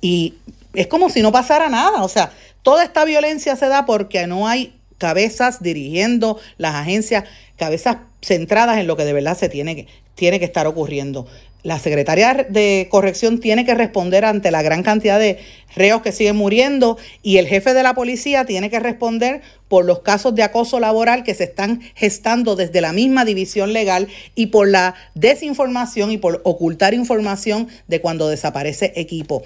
[0.00, 0.34] Y
[0.74, 2.02] es como si no pasara nada.
[2.02, 7.24] O sea, toda esta violencia se da porque no hay cabezas dirigiendo las agencias,
[7.56, 11.26] cabezas centradas en lo que de verdad se tiene que, tiene que estar ocurriendo.
[11.64, 15.38] La secretaria de corrección tiene que responder ante la gran cantidad de
[15.74, 20.00] reos que siguen muriendo y el jefe de la policía tiene que responder por los
[20.00, 24.68] casos de acoso laboral que se están gestando desde la misma división legal y por
[24.68, 29.42] la desinformación y por ocultar información de cuando desaparece equipo.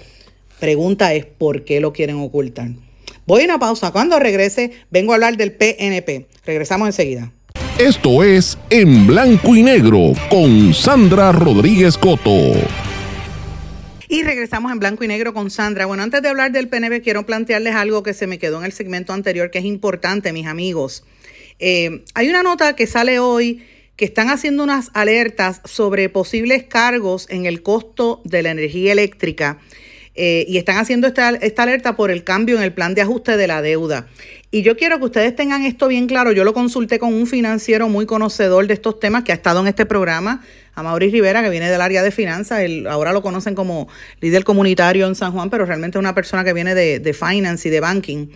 [0.59, 2.71] Pregunta es, ¿por qué lo quieren ocultar?
[3.27, 3.91] Voy a una pausa.
[3.91, 6.27] Cuando regrese, vengo a hablar del PNP.
[6.45, 7.31] Regresamos enseguida.
[7.79, 12.51] Esto es En Blanco y Negro con Sandra Rodríguez Coto.
[14.09, 15.85] Y regresamos en blanco y negro con Sandra.
[15.85, 18.73] Bueno, antes de hablar del PNB, quiero plantearles algo que se me quedó en el
[18.73, 21.05] segmento anterior, que es importante, mis amigos.
[21.59, 23.63] Eh, hay una nota que sale hoy
[23.95, 29.57] que están haciendo unas alertas sobre posibles cargos en el costo de la energía eléctrica
[30.21, 33.37] eh, y están haciendo esta, esta alerta por el cambio en el plan de ajuste
[33.37, 34.07] de la deuda.
[34.51, 36.33] Y yo quiero que ustedes tengan esto bien claro.
[36.33, 39.67] Yo lo consulté con un financiero muy conocedor de estos temas que ha estado en
[39.67, 40.41] este programa,
[40.75, 42.61] a Mauricio Rivera, que viene del área de finanzas.
[42.89, 43.87] ahora lo conocen como
[44.19, 47.69] líder comunitario en San Juan, pero realmente es una persona que viene de, de finance
[47.69, 48.27] y de banking.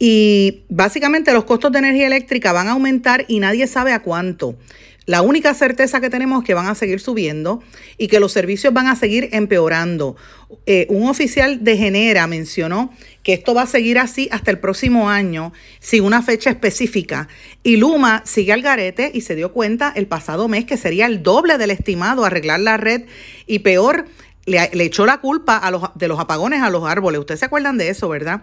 [0.00, 4.56] Y básicamente los costos de energía eléctrica van a aumentar y nadie sabe a cuánto.
[5.06, 7.62] La única certeza que tenemos es que van a seguir subiendo
[7.98, 10.16] y que los servicios van a seguir empeorando.
[10.64, 12.90] Eh, un oficial de Genera mencionó
[13.22, 17.28] que esto va a seguir así hasta el próximo año, sin una fecha específica.
[17.62, 21.22] Y Luma sigue al garete y se dio cuenta el pasado mes que sería el
[21.22, 23.02] doble del estimado arreglar la red
[23.46, 24.06] y peor,
[24.46, 27.20] le, echó la culpa a los, de los apagones a los árboles.
[27.20, 28.42] Ustedes se acuerdan de eso, ¿verdad?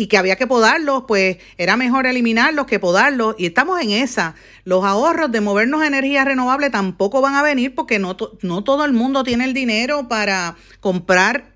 [0.00, 3.34] Y que había que podarlos, pues era mejor eliminarlos que podarlos.
[3.36, 4.34] Y estamos en esa.
[4.64, 8.86] Los ahorros de movernos a energía renovable tampoco van a venir porque no, no todo
[8.86, 11.50] el mundo tiene el dinero para comprar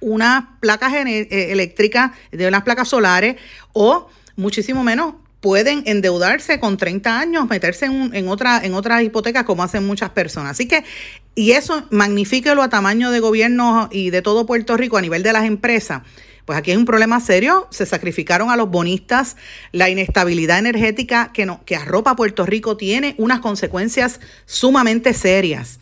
[0.00, 3.36] unas placas eh, eléctricas, de unas placas solares,
[3.74, 9.44] o muchísimo menos pueden endeudarse con 30 años, meterse en, en, otra, en otras hipotecas
[9.44, 10.52] como hacen muchas personas.
[10.52, 10.82] Así que,
[11.34, 15.34] y eso magnifíquelo a tamaño de gobierno y de todo Puerto Rico a nivel de
[15.34, 16.00] las empresas
[16.44, 17.68] pues aquí hay un problema serio.
[17.70, 19.36] Se sacrificaron a los bonistas.
[19.72, 25.78] La inestabilidad energética que, no, que arropa Puerto Rico tiene unas consecuencias sumamente serias.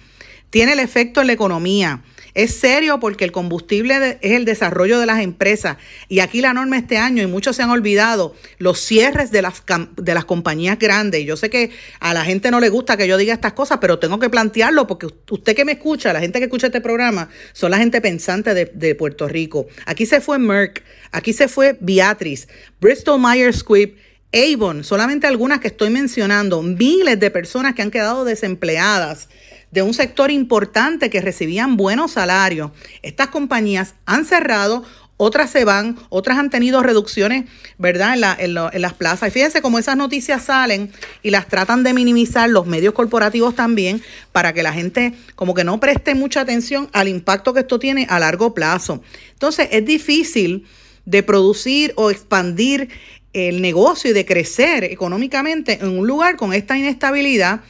[0.50, 2.02] Tiene el efecto en la economía.
[2.40, 5.76] Es serio porque el combustible es el desarrollo de las empresas.
[6.08, 9.62] Y aquí la norma este año, y muchos se han olvidado, los cierres de las,
[9.98, 11.26] de las compañías grandes.
[11.26, 13.98] Yo sé que a la gente no le gusta que yo diga estas cosas, pero
[13.98, 17.72] tengo que plantearlo porque usted que me escucha, la gente que escucha este programa, son
[17.72, 19.66] la gente pensante de, de Puerto Rico.
[19.84, 22.48] Aquí se fue Merck, aquí se fue Beatriz,
[22.80, 23.96] Bristol Myers Squibb.
[24.32, 29.28] Avon, solamente algunas que estoy mencionando, miles de personas que han quedado desempleadas
[29.70, 32.70] de un sector importante que recibían buenos salarios.
[33.02, 34.84] Estas compañías han cerrado
[35.22, 37.44] otras se van, otras han tenido reducciones,
[37.76, 38.16] ¿verdad?
[38.40, 39.28] En, las plazas.
[39.28, 40.90] Y fíjense cómo esas noticias salen
[41.22, 44.02] y las tratan de minimizar los medios corporativos también
[44.32, 48.06] para que la gente como que no preste mucha atención al impacto que esto tiene
[48.08, 49.02] a largo plazo.
[49.32, 50.64] Entonces es difícil
[51.04, 52.88] de producir o expandir
[53.34, 57.60] el negocio y de crecer económicamente en un lugar con esta inestabilidad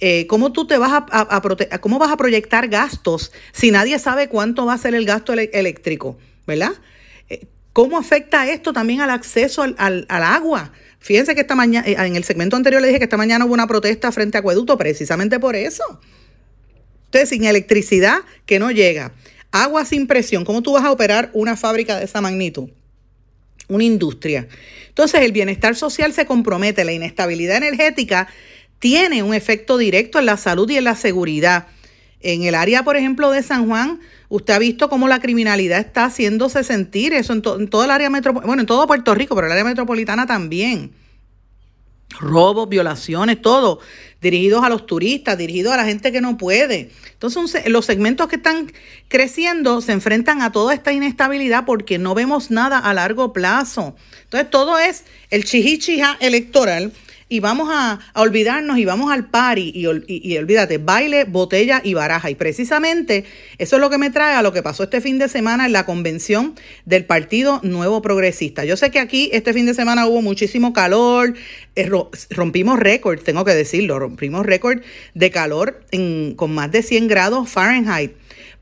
[0.00, 1.40] eh, ¿cómo tú te vas a,
[1.80, 6.18] cómo vas a proyectar gastos si nadie sabe cuánto va a ser el gasto eléctrico,
[6.46, 6.72] ¿verdad?
[7.30, 10.72] Eh, ¿Cómo afecta esto también al acceso al, agua?
[10.98, 13.54] Fíjense que esta mañana, eh, en el segmento anterior le dije que esta mañana hubo
[13.54, 15.82] una protesta frente a Acueducto precisamente por eso.
[17.06, 19.12] Entonces, sin electricidad que no llega,
[19.50, 22.68] agua sin presión, ¿cómo tú vas a operar una fábrica de esa magnitud?
[23.68, 24.46] Una industria.
[24.88, 28.28] Entonces, el bienestar social se compromete, la inestabilidad energética
[28.78, 31.68] tiene un efecto directo en la salud y en la seguridad.
[32.20, 36.06] En el área, por ejemplo, de San Juan, usted ha visto cómo la criminalidad está
[36.06, 39.52] haciéndose sentir, eso en, todo el área metropolitana, bueno, en todo Puerto Rico, pero en
[39.52, 40.92] el área metropolitana también.
[42.20, 43.80] Robos, violaciones, todo,
[44.20, 46.90] dirigidos a los turistas, dirigidos a la gente que no puede.
[47.12, 48.72] Entonces, los segmentos que están
[49.08, 53.96] creciendo se enfrentan a toda esta inestabilidad porque no vemos nada a largo plazo.
[54.22, 56.92] Entonces, todo es el chihichija electoral
[57.28, 62.30] y vamos a, olvidarnos y vamos al party y, y, olvídate, baile, botella y baraja.
[62.30, 63.24] Y precisamente
[63.58, 65.72] eso es lo que me trae a lo que pasó este fin de semana en
[65.72, 68.64] la convención del Partido Nuevo Progresista.
[68.64, 71.34] Yo sé que aquí este fin de semana hubo muchísimo calor,
[71.74, 71.90] eh,
[72.30, 74.82] rompimos récord, tengo que decirlo, rompimos récord
[75.14, 78.12] de calor en, con más de 100 grados Fahrenheit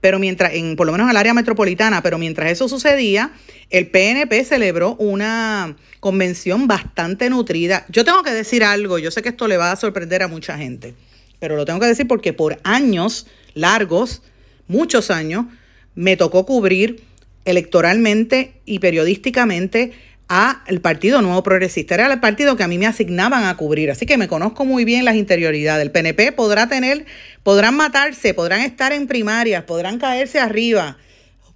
[0.05, 3.33] pero mientras, en, por lo menos en el área metropolitana, pero mientras eso sucedía,
[3.71, 7.87] el PNP celebró una convención bastante nutrida.
[7.89, 10.59] Yo tengo que decir algo, yo sé que esto le va a sorprender a mucha
[10.59, 10.95] gente,
[11.41, 14.21] pero lo tengo que decir porque por años largos,
[14.69, 15.47] muchos años,
[15.95, 17.03] me tocó cubrir
[17.47, 19.93] electoralmente y periodísticamente
[20.29, 21.95] a el Partido Nuevo Progresista.
[21.95, 24.85] Era el partido que a mí me asignaban a cubrir, así que me conozco muy
[24.85, 25.83] bien las interioridades.
[25.83, 27.07] El PNP podrá tener,
[27.43, 30.97] podrán matarse, podrán estar en primarias, podrán caerse arriba,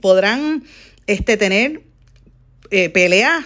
[0.00, 0.64] podrán
[1.06, 1.82] este, tener
[2.70, 3.44] eh, peleas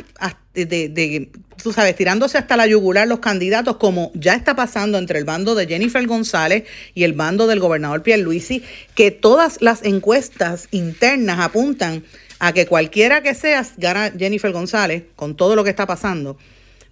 [0.55, 1.31] de, de,
[1.63, 5.55] tú sabes, tirándose hasta la yugular los candidatos, como ya está pasando entre el bando
[5.55, 8.63] de Jennifer González y el bando del gobernador Pierluisi,
[8.95, 12.05] que todas las encuestas internas apuntan
[12.45, 16.37] a que cualquiera que sea gana Jennifer González con todo lo que está pasando.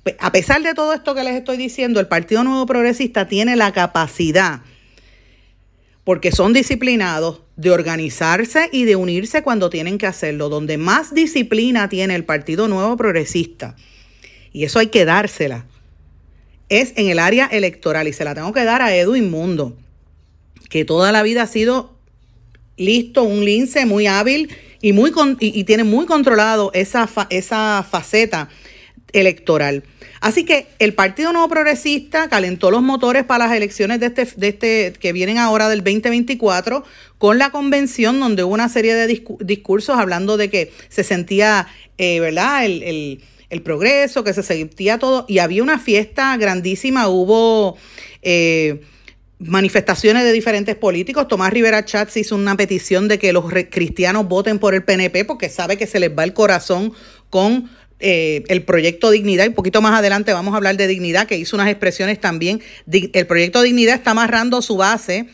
[0.04, 3.56] Pues, a pesar de todo esto que les estoy diciendo, el Partido Nuevo Progresista tiene
[3.56, 4.60] la capacidad,
[6.04, 10.50] porque son disciplinados, de organizarse y de unirse cuando tienen que hacerlo.
[10.50, 13.74] Donde más disciplina tiene el Partido Nuevo Progresista,
[14.52, 15.66] y eso hay que dársela,
[16.68, 18.06] es en el área electoral.
[18.06, 19.76] Y se la tengo que dar a Edwin Mundo,
[20.68, 21.98] que toda la vida ha sido
[22.76, 24.48] listo, un lince muy hábil
[24.80, 28.48] y, muy y, tiene muy controlado esa, esa faceta
[29.12, 29.84] electoral.
[30.20, 34.48] Así que el Partido Nuevo Progresista calentó los motores para las elecciones de este, de
[34.48, 36.84] este que vienen ahora del 2024
[37.16, 42.20] con la convención donde hubo una serie de discursos hablando de que se sentía, eh,
[42.20, 42.66] ¿verdad?
[42.66, 47.76] El, el, progreso, que se sentía todo y había una fiesta grandísima, hubo...
[48.22, 48.80] Eh,
[49.40, 51.26] manifestaciones de diferentes políticos.
[51.26, 55.48] Tomás Rivera Chats hizo una petición de que los cristianos voten por el PNP porque
[55.48, 56.92] sabe que se les va el corazón
[57.30, 59.44] con eh, el proyecto Dignidad.
[59.46, 62.60] Y un poquito más adelante vamos a hablar de Dignidad, que hizo unas expresiones también.
[62.90, 65.26] El proyecto Dignidad está amarrando su base.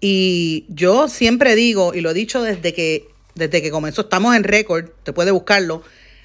[0.00, 4.44] Y yo siempre digo, y lo he dicho desde que, desde que comenzó, estamos en
[4.44, 5.82] récord, te puede buscarlo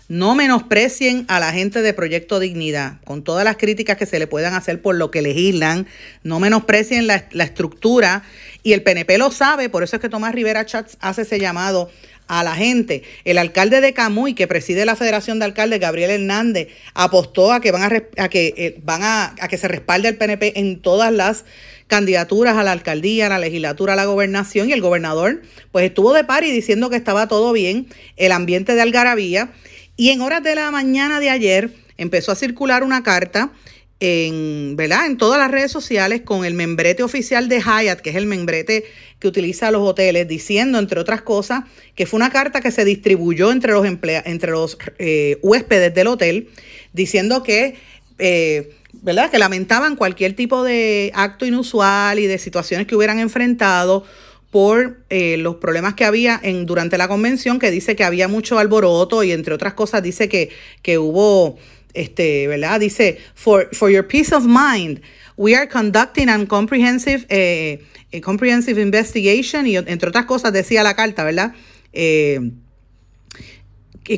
[0.09, 4.25] no menosprecien a la gente de Proyecto Dignidad, con todas las críticas que se le
[4.25, 5.87] puedan hacer por lo que legislan,
[6.23, 8.23] no menosprecien la, estructura,
[8.63, 11.91] y el PNP lo sabe, por eso es que Tomás Rivera Chats hace ese llamado
[12.27, 13.03] a la gente.
[13.23, 17.71] El alcalde de Camuy, que preside la Federación de Alcaldes, Gabriel Hernández, apostó a que
[17.71, 21.45] van a, que eh, van a, que se respalde el PNP en todas las
[21.85, 26.13] candidaturas a la alcaldía, a la legislatura, a la gobernación, y el gobernador pues estuvo
[26.13, 29.51] de par y diciendo que estaba todo bien, el ambiente de algarabía,
[29.99, 33.51] y en horas de la mañana de ayer empezó a circular una carta
[33.99, 35.05] en, ¿verdad?
[35.07, 38.85] en todas las redes sociales con el membrete oficial de Hyatt, que es el membrete
[39.19, 43.51] que utiliza los hoteles, diciendo, entre otras cosas, que fue una carta que se distribuyó
[43.51, 46.47] entre los, entre los eh, huéspedes del hotel,
[46.93, 47.75] diciendo que,
[48.19, 49.29] eh, ¿verdad?
[49.29, 54.05] que lamentaban cualquier tipo de acto inusual y de situaciones que hubieran enfrentado
[54.51, 58.57] por eh, los problemas que había en, durante la convención, que dice que había mucho
[58.57, 60.49] alboroto y entre otras cosas dice que,
[60.81, 61.57] que hubo,
[61.93, 62.79] este, ¿verdad?
[62.79, 65.01] Dice, for, for your peace of mind,
[65.37, 70.95] we are conducting a comprehensive, eh, a comprehensive investigation y entre otras cosas decía la
[70.95, 71.53] carta, ¿verdad?
[71.93, 72.51] Eh,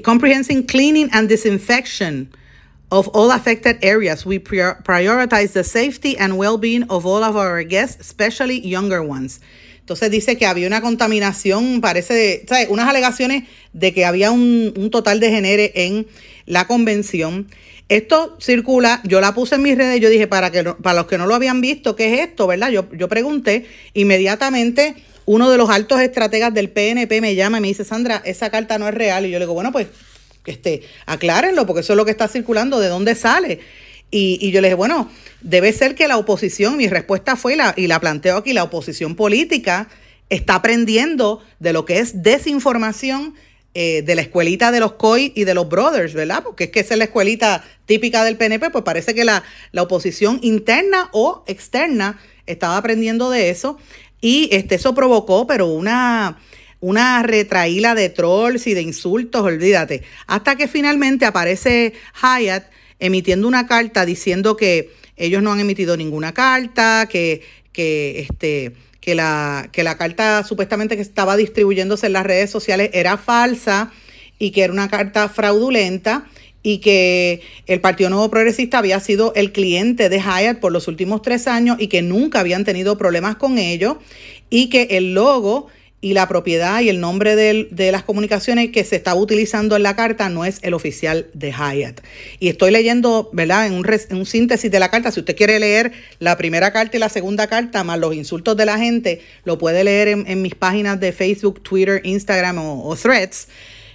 [0.02, 2.30] comprehensive cleaning and disinfection
[2.90, 4.26] of all affected areas.
[4.26, 9.40] We prioritize the safety and well-being of all of our guests, especially younger ones.
[9.92, 12.68] Entonces dice que había una contaminación, parece, ¿sabes?
[12.70, 16.08] unas alegaciones de que había un, total de genere en
[16.46, 17.48] la convención.
[17.90, 21.18] Esto circula, yo la puse en mis redes, yo dije, para, que para los que
[21.18, 22.48] no lo habían visto, ¿qué es esto?
[22.48, 22.70] ¿Verdad?
[22.70, 27.68] Yo, yo pregunté, inmediatamente uno de los altos estrategas del PNP me llama y me
[27.68, 29.26] dice, Sandra, esa carta no es real.
[29.26, 29.88] Y yo le digo, bueno, pues
[30.46, 33.60] este, aclárenlo, porque eso es lo que está circulando, ¿de dónde sale?
[34.12, 37.88] Y, yo le dije, bueno, debe ser que la oposición, mi respuesta fue, la, y
[37.88, 39.88] la planteo aquí, la oposición política
[40.30, 43.36] está aprendiendo de lo que es desinformación
[43.74, 46.44] eh, de la escuelita de los COI y de los Brothers, ¿verdad?
[46.44, 49.84] Porque es que esa es la escuelita típica del PNP, pues parece que la, la
[49.84, 53.78] oposición interna o externa estaba aprendiendo de eso.
[54.20, 56.38] Y este, eso provocó, pero una,
[56.82, 60.04] una retraíla de trolls y de insultos, olvídate.
[60.28, 62.66] Hasta que finalmente aparece Hyatt
[63.02, 67.42] emitiendo una carta diciendo que ellos no han emitido ninguna carta, que,
[67.74, 72.92] que, este, que, la, que la carta supuestamente que estaba distribuyéndose en las redes sociales
[72.94, 73.92] era falsa
[74.40, 76.28] y que era una carta fraudulenta
[76.64, 81.22] y que el Partido Nuevo Progresista había sido el cliente de Hyatt por los últimos
[81.24, 84.00] tres años y que nunca habían tenido problemas con ello
[84.50, 85.68] y que el logo
[86.02, 89.96] y la propiedad y el nombre de, las comunicaciones que se estaba utilizando en la
[89.96, 92.02] carta no es el oficial de Hyatt.
[92.40, 93.68] Y estoy leyendo, ¿verdad?
[93.68, 97.10] En un, síntesis de la carta, si usted quiere leer la primera carta y la
[97.10, 101.12] segunda carta, más los insultos de la gente, lo puede leer en, mis páginas de
[101.12, 103.48] Facebook, Twitter, Instagram o Threads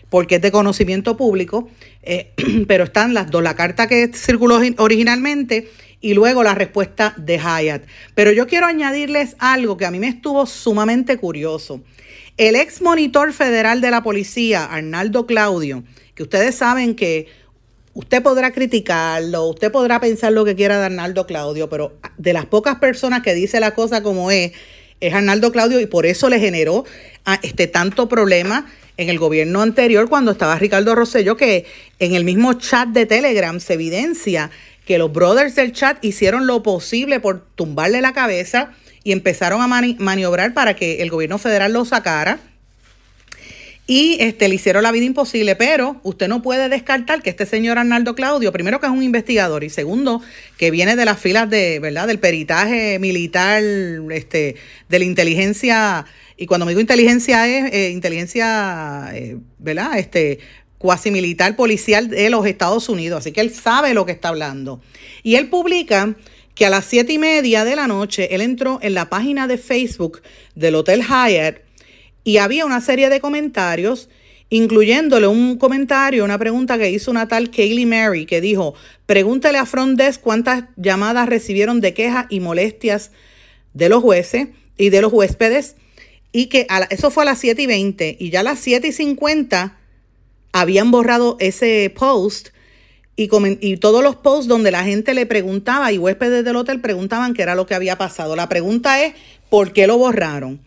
[0.08, 1.68] porque es de conocimiento público,
[2.02, 2.32] eh,
[2.68, 5.68] pero están las dos, la carta que circuló originalmente
[6.00, 7.84] y luego la respuesta de Hyatt.
[8.14, 11.80] Pero yo quiero añadirles algo que a mí me estuvo sumamente curioso.
[12.36, 15.84] El ex monitor federal de la policía, Arnaldo Claudio,
[16.14, 17.28] que ustedes saben que
[17.94, 22.44] usted podrá criticarlo, usted podrá pensar lo que quiera de Arnaldo Claudio, pero de las
[22.44, 24.52] pocas personas que dice la cosa como es,
[25.00, 26.84] es Arnaldo Claudio y por eso le generó
[27.24, 28.66] a este tanto problema
[28.98, 31.64] en el gobierno anterior cuando estaba Ricardo Rosello, que
[31.98, 34.50] en el mismo chat de Telegram se evidencia
[34.86, 38.72] que los brothers del chat hicieron lo posible por tumbarle la cabeza
[39.04, 42.38] y empezaron a maniobrar para que el gobierno federal lo sacara.
[43.88, 47.78] Y este, le hicieron la vida imposible, pero usted no puede descartar que este señor
[47.78, 50.22] Arnaldo Claudio, primero que es un investigador y segundo
[50.56, 52.08] que viene de las filas de, ¿verdad?
[52.08, 53.62] del peritaje militar,
[54.10, 54.56] este,
[54.88, 56.04] de la inteligencia
[56.36, 59.98] y cuando me digo inteligencia es eh, inteligencia, eh, ¿verdad?
[59.98, 60.38] Este,
[60.78, 63.20] cuasi militar policial de los Estados Unidos.
[63.20, 64.80] Así que él sabe lo que está hablando.
[65.22, 66.16] Y él publica
[66.54, 69.58] que a las siete y media de la noche él entró en la página de
[69.58, 70.22] Facebook
[70.54, 71.58] del Hotel Hyatt
[72.24, 74.08] y había una serie de comentarios,
[74.48, 78.74] incluyéndole un comentario, una pregunta que hizo una tal Kaylee Mary, que dijo,
[79.04, 83.12] pregúntale a Front Desk cuántas llamadas recibieron de quejas y molestias
[83.74, 84.48] de los jueces
[84.78, 85.76] y de los huéspedes
[86.32, 88.92] y que eso fue a las 7 y 20 y ya a las 7 y
[88.92, 89.78] 50
[90.60, 92.48] habían borrado ese post
[93.14, 97.42] y, todos los posts donde la gente le preguntaba y huéspedes del hotel preguntaban qué
[97.42, 98.36] era lo que había pasado.
[98.36, 99.14] La pregunta es,
[99.48, 100.60] ¿por qué lo borraron?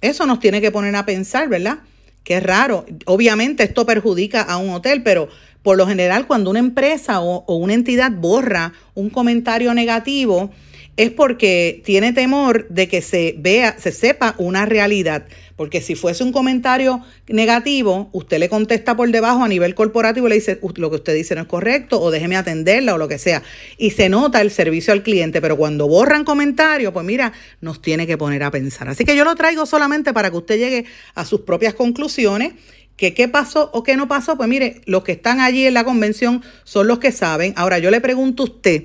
[0.00, 1.78] Eso nos tiene que poner a pensar, ¿verdad?
[2.22, 2.86] Qué raro.
[3.06, 5.28] Obviamente esto perjudica a un hotel, pero
[5.62, 10.50] por lo general cuando una empresa o, o una entidad borra un comentario negativo,
[10.98, 15.26] es porque tiene temor de que se vea, se sepa una realidad.
[15.58, 20.30] Porque si fuese un comentario negativo, usted le contesta por debajo a nivel corporativo y
[20.30, 23.18] le dice, lo que usted dice no es correcto, o déjeme atenderla, o lo que
[23.18, 23.42] sea.
[23.76, 25.40] Y se nota el servicio al cliente.
[25.40, 28.88] Pero cuando borran comentarios, pues mira, nos tiene que poner a pensar.
[28.88, 30.84] Así que yo lo traigo solamente para que usted llegue
[31.16, 32.52] a sus propias conclusiones
[32.96, 35.82] que qué pasó o qué no pasó, pues mire, los que están allí en la
[35.82, 37.52] convención son los que saben.
[37.56, 38.84] Ahora yo le pregunto a usted,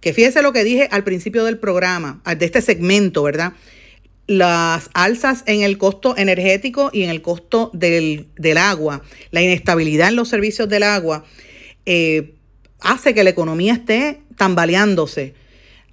[0.00, 3.52] que fíjese lo que dije al principio del programa, de este segmento, ¿verdad?
[4.28, 10.16] Las alzas en el costo energético y en el costo del, agua, la inestabilidad en
[10.16, 11.24] los servicios del agua,
[11.86, 12.34] eh,
[12.80, 15.34] hace que la economía esté tambaleándose.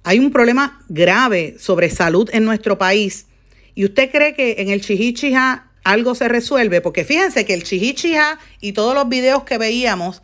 [0.04, 3.26] Hay un problema grave sobre salud en nuestro país.
[3.74, 6.80] ¿Y usted cree que en el Chihichija algo se resuelve?
[6.80, 10.22] Porque fíjense que el Chihichija y todos los videos que veíamos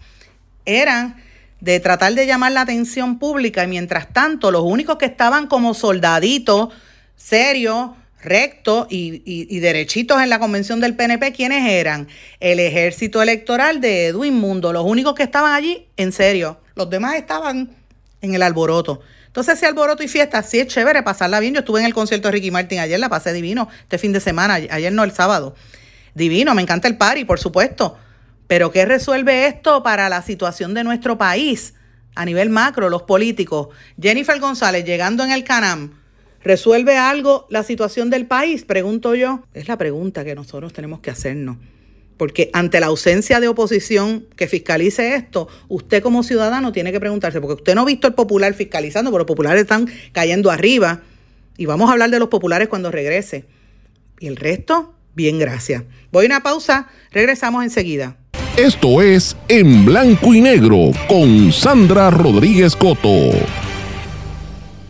[0.67, 1.17] eran
[1.61, 5.75] de tratar de llamar la atención pública y mientras tanto los únicos que estaban como
[5.75, 6.71] soldaditos,
[7.17, 7.91] serios,
[8.23, 12.09] rectos y, derechitos en la convención del PNP, ¿quiénes eran?
[12.41, 17.17] El ejército electoral de Edwin Mundo, los únicos que estaban allí en serio, los demás
[17.17, 17.71] estaban
[18.21, 19.01] en el alboroto.
[19.27, 21.55] Entonces ese alboroto y fiesta sí es chévere pasarla bien.
[21.55, 24.21] Yo estuve en el concierto de Ricky Martin ayer, la pasé divino, este fin de
[24.21, 25.55] semana, ayer no el sábado.
[26.15, 27.97] Divino, me encanta el party, por supuesto
[28.53, 31.73] pero ¿qué resuelve esto para la situación de nuestro país
[32.15, 33.69] a nivel macro, los políticos?
[33.99, 35.95] Jennifer González llegando en el Canam,
[36.45, 38.65] ¿resuelve algo la situación del país?
[38.65, 39.45] Pregunto yo.
[39.55, 41.57] Es la pregunta que nosotros tenemos que hacernos.
[42.17, 47.41] Porque ante la ausencia de oposición que fiscalice esto, usted como ciudadano tiene que preguntarse,
[47.41, 51.03] porque usted no ha visto el popular fiscalizando, pero los populares están cayendo arriba.
[51.57, 53.45] Y vamos a hablar de los populares cuando regrese.
[54.21, 55.83] Y el resto, bien, gracias.
[56.13, 58.17] Voy a una pausa, regresamos enseguida.
[58.57, 63.31] Esto es En Blanco y Negro con Sandra Rodríguez Coto.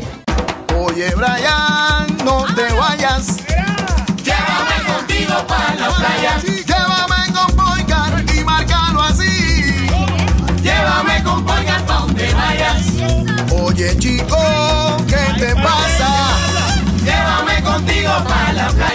[0.78, 3.38] Oye, Brian, no te vayas.
[4.24, 6.40] Llévame contigo para la playa.
[13.76, 14.38] Oye, chico,
[15.06, 16.08] ¿qué te pasa?
[17.04, 18.95] Llévame contigo para la playa.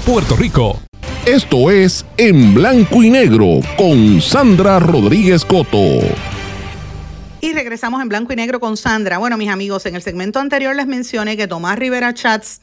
[0.05, 0.81] Puerto Rico.
[1.27, 5.99] Esto es En Blanco y Negro con Sandra Rodríguez Coto.
[7.39, 9.19] Y regresamos en blanco y negro con Sandra.
[9.19, 12.61] Bueno, mis amigos, en el segmento anterior les mencioné que Tomás Rivera Chats,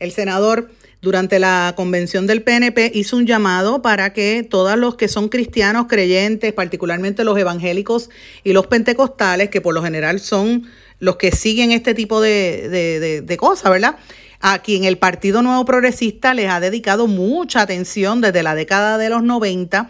[0.00, 0.70] el senador,
[1.00, 5.86] durante la convención del PNP hizo un llamado para que todos los que son cristianos
[5.88, 8.10] creyentes, particularmente los evangélicos
[8.42, 10.68] y los pentecostales, que por lo general son
[10.98, 13.96] los que siguen este tipo de, de, de, de cosas, ¿verdad?
[14.42, 19.08] A quien el Partido Nuevo Progresista les ha dedicado mucha atención desde la década de
[19.08, 19.88] los 90,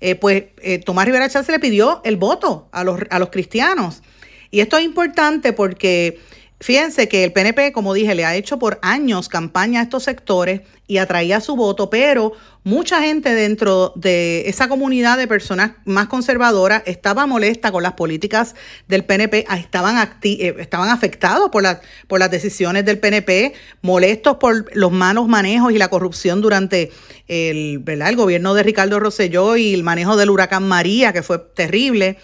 [0.00, 4.02] eh, pues eh, Tomás Rivera Chávez le pidió el voto a los, a los cristianos.
[4.50, 6.18] Y esto es importante porque
[6.62, 10.62] fíjense que el PNP, como dije, le ha hecho por años campaña a estos sectores
[10.86, 12.32] y atraía su voto, pero
[12.64, 18.54] mucha gente dentro de esa comunidad de personas más conservadoras estaba molesta con las políticas
[18.88, 21.64] del PNP, ah, estaban, eh, estaban afectados por,
[22.08, 26.92] por las decisiones del PNP, molestos por los malos manejos y la corrupción durante
[27.26, 28.08] el, ¿verdad?
[28.08, 32.18] el gobierno de Ricardo Rosselló y el manejo del huracán María, que fue terrible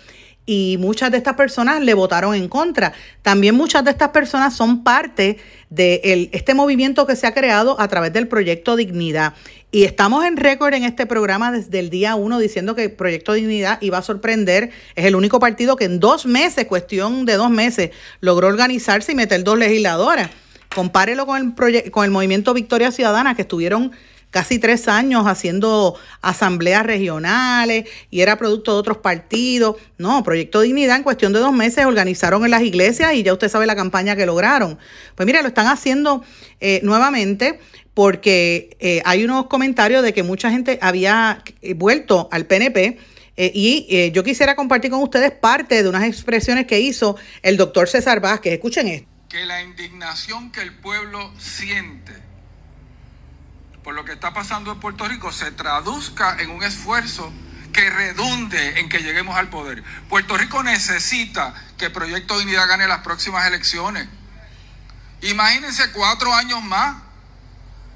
[0.49, 2.95] y muchas de estas personas le votaron en contra.
[3.21, 5.37] También muchas de estas personas son parte
[5.69, 9.35] de el, este movimiento que se ha creado a través del proyecto Dignidad.
[9.71, 13.35] Y estamos en récord en este programa desde el día uno diciendo que el proyecto
[13.35, 14.71] Dignidad iba a sorprender.
[14.95, 17.91] Es el único partido que en dos meses, cuestión de dos meses,
[18.23, 20.31] logró organizarse y meter dos legisladoras.
[20.75, 23.93] Compárelo con el, con el movimiento Victoria Ciudadana, que estuvieron
[24.31, 29.77] casi tres años haciendo asambleas regionales y era producto de otros partidos.
[29.97, 33.49] No, Proyecto Dignidad en cuestión de dos meses organizaron en las iglesias y ya usted
[33.49, 34.79] sabe la campaña que lograron.
[35.15, 36.25] Pues mira, lo están haciendo
[36.61, 37.59] eh, nuevamente
[37.95, 42.99] porque eh, hay unos comentarios de que mucha gente había eh, vuelto al PNP.
[43.37, 48.21] y yo quisiera compartir con ustedes parte de unas expresiones que hizo el doctor César
[48.21, 48.55] Vázquez.
[48.55, 49.09] Escuchen esto.
[49.29, 52.28] Que la indignación que el pueblo siente
[53.89, 57.33] por lo que está pasando en Puerto Rico se traduzca en un esfuerzo
[57.73, 59.83] que redunde en que lleguemos al poder.
[60.11, 64.07] Puerto Rico necesita que Proyecto Dignidad gane las próximas elecciones.
[65.23, 66.99] Imagínense cuatro años más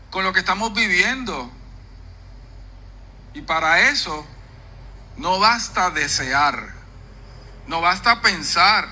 [0.08, 1.52] con lo que estamos viviendo.
[3.34, 4.26] Y para eso
[5.18, 6.72] no basta desear,
[7.66, 8.88] no basta pensar,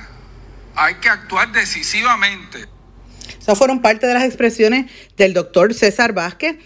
[0.77, 2.69] hay que actuar decisivamente.
[3.41, 6.59] Esas fueron parte de las expresiones del doctor César Vázquez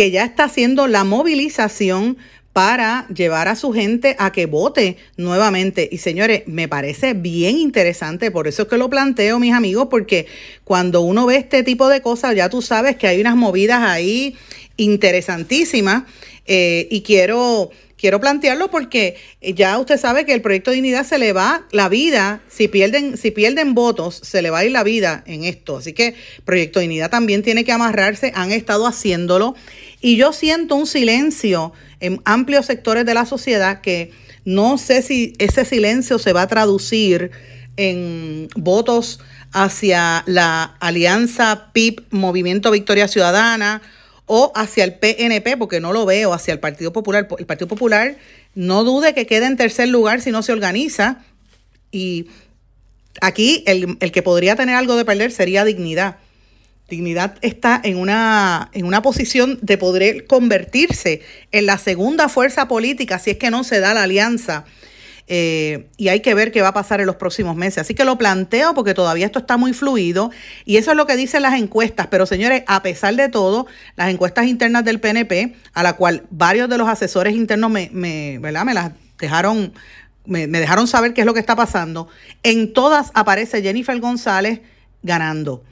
[0.00, 2.16] que ya está haciendo la movilización
[2.54, 5.90] para llevar a su gente a que vote nuevamente.
[5.92, 10.26] Y señores, me parece bien interesante, por eso es que lo planteo, mis amigos, porque
[10.64, 14.38] cuando uno ve este tipo de cosas, ya tú sabes que hay unas movidas ahí
[14.78, 16.04] interesantísimas
[16.46, 17.70] eh, y quiero
[18.00, 21.90] quiero plantearlo porque ya usted sabe que el proyecto de dignidad se le va la
[21.90, 25.76] vida, si pierden, si pierden votos, se le va a ir la vida en esto.
[25.76, 26.14] Así que
[26.46, 29.54] proyecto de dignidad también tiene que amarrarse, han estado haciéndolo.
[30.00, 34.12] Y yo siento un silencio en amplios sectores de la sociedad que
[34.44, 37.30] no sé si ese silencio se va a traducir
[37.76, 39.20] en votos
[39.52, 43.82] hacia la alianza PIB Movimiento Victoria Ciudadana
[44.26, 47.26] o hacia el PNP, porque no lo veo, hacia el Partido Popular.
[47.38, 48.16] El Partido Popular
[48.54, 51.24] no dude que quede en tercer lugar si no se organiza.
[51.90, 52.28] Y
[53.20, 56.18] aquí el, el que podría tener algo de perder sería dignidad.
[56.90, 61.22] Dignidad está en una, en una posición de poder convertirse
[61.52, 64.66] en la segunda fuerza política si es que no se da la alianza.
[65.32, 67.78] Eh, y hay que ver qué va a pasar en los próximos meses.
[67.78, 70.32] Así que lo planteo porque todavía esto está muy fluido
[70.64, 72.08] y eso es lo que dicen las encuestas.
[72.08, 76.68] Pero señores, a pesar de todo, las encuestas internas del PNP, a la cual varios
[76.68, 78.64] de los asesores internos me, me, ¿verdad?
[78.64, 79.72] me las dejaron,
[80.26, 82.08] me, me dejaron saber qué es lo que está pasando,
[82.42, 84.62] en todas aparece Jennifer González
[85.04, 85.62] ganando.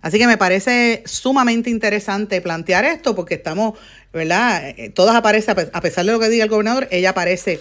[0.00, 3.78] Así que me parece sumamente interesante plantear esto porque estamos,
[4.12, 4.68] ¿verdad?
[4.70, 7.60] Eh, todas aparecen, a pesar de lo que diga el gobernador, ella aparece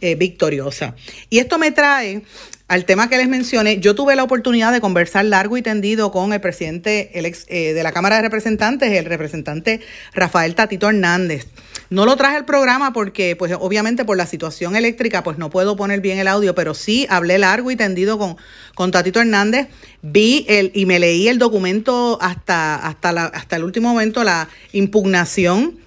[0.00, 0.94] eh, victoriosa.
[1.30, 2.22] Y esto me trae
[2.68, 3.80] al tema que les mencioné.
[3.80, 7.72] Yo tuve la oportunidad de conversar largo y tendido con el presidente el ex, eh,
[7.72, 9.80] de la Cámara de Representantes, el representante
[10.12, 11.46] Rafael Tatito Hernández.
[11.88, 15.76] No lo traje al programa porque, pues, obviamente por la situación eléctrica, pues no puedo
[15.76, 18.36] poner bien el audio, pero sí hablé largo y tendido con,
[18.74, 19.68] con Tatito Hernández.
[20.02, 24.50] Vi el, y me leí el documento hasta, hasta, la, hasta el último momento, la
[24.72, 25.78] impugnación.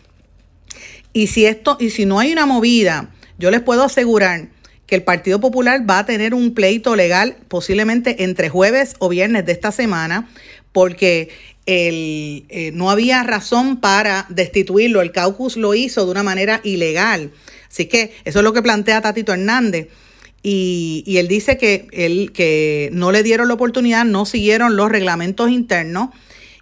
[1.13, 4.47] Y si esto, y si no hay una movida, yo les puedo asegurar
[4.91, 9.45] que el Partido Popular va a tener un pleito legal posiblemente entre jueves o viernes
[9.45, 10.29] de esta semana,
[10.73, 11.29] porque
[11.65, 15.01] el, eh, no había razón para destituirlo.
[15.01, 17.31] El caucus lo hizo de una manera ilegal.
[17.69, 19.87] Así que eso es lo que plantea Tatito Hernández.
[20.43, 24.91] Y, y él dice que, él, que no le dieron la oportunidad, no siguieron los
[24.91, 26.09] reglamentos internos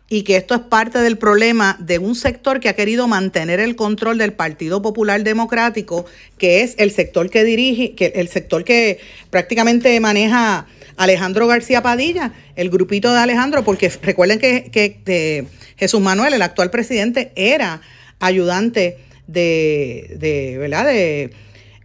[0.09, 3.75] y que esto es parte del problema de un sector que ha querido mantener el
[3.75, 6.05] control del Partido Popular Democrático,
[6.39, 8.99] que es el sector que dirige, que el sector que
[9.29, 10.65] prácticamente maneja
[10.97, 15.47] Alejandro García Padilla, el grupito de Alejandro, porque recuerden que,
[15.77, 17.81] Jesús Manuel, el actual presidente, era
[18.19, 18.97] ayudante
[19.27, 20.85] de, de ¿verdad?
[20.85, 21.31] De,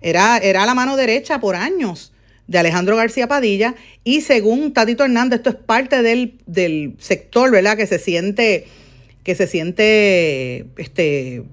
[0.01, 2.14] era, era la mano derecha por años
[2.47, 3.75] de Alejandro García Padilla
[4.05, 7.77] y según Tatito Hernández, esto es parte del, del sector, ¿verdad?
[7.77, 8.67] Que se siente,
[9.23, 11.45] que se siente este,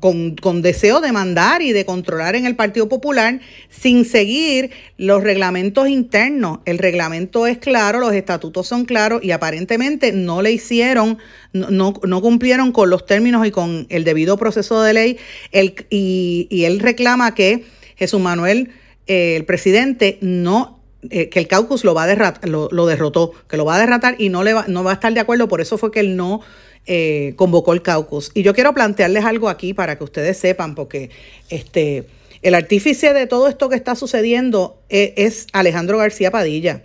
[0.00, 5.88] con, deseo de mandar y de controlar en el Partido Popular sin seguir los reglamentos
[5.88, 6.60] internos.
[6.64, 11.18] El reglamento es claro, los estatutos son claros y aparentemente no le hicieron,
[11.52, 15.18] no, no cumplieron con los términos y con el debido proceso de ley.
[15.50, 17.64] El, y, y él reclama que
[17.96, 18.70] Jesús Manuel,
[19.08, 20.78] eh, el presidente, no
[21.10, 24.16] eh, que el caucus lo va a lo, lo, derrotó, que lo va a derrotar
[24.18, 26.16] y no le va, no va a estar de acuerdo, por eso fue que él
[26.16, 26.40] no
[26.86, 28.30] eh, convocó el caucus.
[28.34, 31.10] Y yo quiero plantearles algo aquí para que ustedes sepan, porque
[31.50, 32.04] este,
[32.42, 36.82] el artífice de todo esto que está sucediendo es, es Alejandro García Padilla.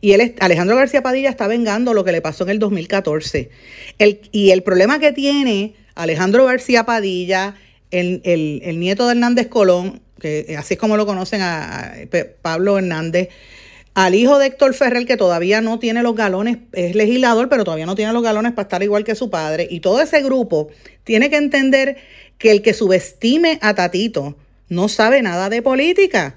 [0.00, 3.50] Y él, Alejandro García Padilla está vengando lo que le pasó en el 2014.
[3.98, 7.56] El, y el problema que tiene Alejandro García Padilla,
[7.90, 11.94] el, el, el nieto de Hernández Colón, que así es como lo conocen a, a
[12.42, 13.28] Pablo Hernández,
[13.94, 17.84] al hijo de Héctor Ferrer, que todavía no tiene los galones, es legislador, pero todavía
[17.84, 19.66] no tiene los galones para estar igual que su padre.
[19.68, 20.68] Y todo ese grupo
[21.02, 21.96] tiene que entender
[22.38, 24.36] que el que subestime a Tatito
[24.68, 26.36] no sabe nada de política.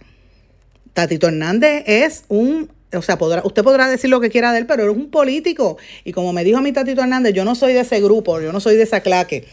[0.93, 4.65] Tatito Hernández es un, o sea, podrá, usted podrá decir lo que quiera de él,
[4.65, 5.77] pero es un político.
[6.03, 8.51] Y como me dijo a mi Tatito Hernández, yo no soy de ese grupo, yo
[8.51, 9.45] no soy de esa claque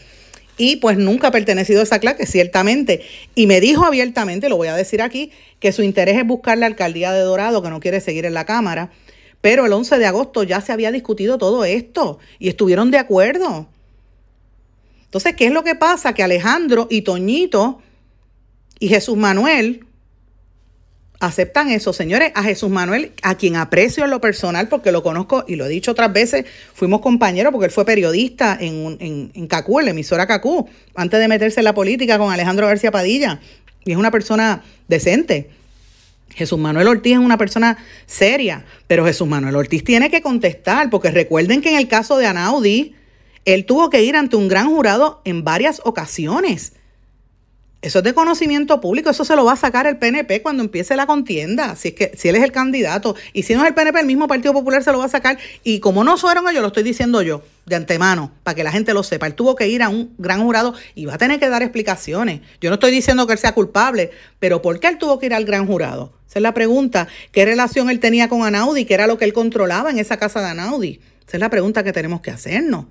[0.59, 3.01] y pues nunca ha pertenecido a esa clase, ciertamente.
[3.33, 6.65] Y me dijo abiertamente, lo voy a decir aquí, que su interés es buscar la
[6.65, 8.91] alcaldía de Dorado, que no quiere seguir en la Cámara.
[9.39, 13.67] Pero el 11 de agosto ya se había discutido todo esto y estuvieron de acuerdo.
[15.05, 16.13] Entonces, ¿qué es lo que pasa?
[16.13, 17.81] Que Alejandro y Toñito
[18.79, 19.85] y Jesús Manuel
[21.19, 21.93] aceptan eso.
[21.93, 25.65] Señores, a Jesús Manuel, a quien aprecio en lo personal, porque lo conozco y lo
[25.65, 29.85] he dicho otras veces, fuimos compañeros porque él fue periodista en, en, en Cacú, en
[29.85, 33.39] la emisora Cacú, antes de meterse en la política con Alejandro García Padilla.
[33.85, 35.49] Y es una persona decente.
[36.29, 41.11] Jesús Manuel Ortiz es una persona seria, pero Jesús Manuel Ortiz tiene que contestar, porque
[41.11, 42.95] recuerden que en el caso de Anaudi,
[43.45, 46.73] él tuvo que ir ante un gran jurado en varias ocasiones
[47.81, 50.97] eso es de conocimiento público, eso se lo va a sacar el PNP cuando empiece
[50.97, 53.15] la contienda, si es que si él es el candidato.
[53.31, 55.37] Y si no es el PNP, el mismo Partido Popular se lo va a sacar.
[55.63, 58.93] Y como no fueron ellos, lo estoy diciendo yo, de antemano, para que la gente
[58.93, 59.27] lo sepa.
[59.27, 62.41] Él tuvo que ir a un gran jurado y va a tener que dar explicaciones.
[62.59, 65.33] Yo no estoy diciendo que él sea culpable, pero ¿por qué él tuvo que ir
[65.33, 66.11] al gran jurado?
[66.27, 67.07] Esa es la pregunta.
[67.31, 68.83] ¿Qué relación él tenía con Anaudi?
[68.83, 70.99] ¿Qué era lo que él controlaba en esa casa de Anaudi?
[71.25, 72.87] Esa es la pregunta que tenemos que hacernos.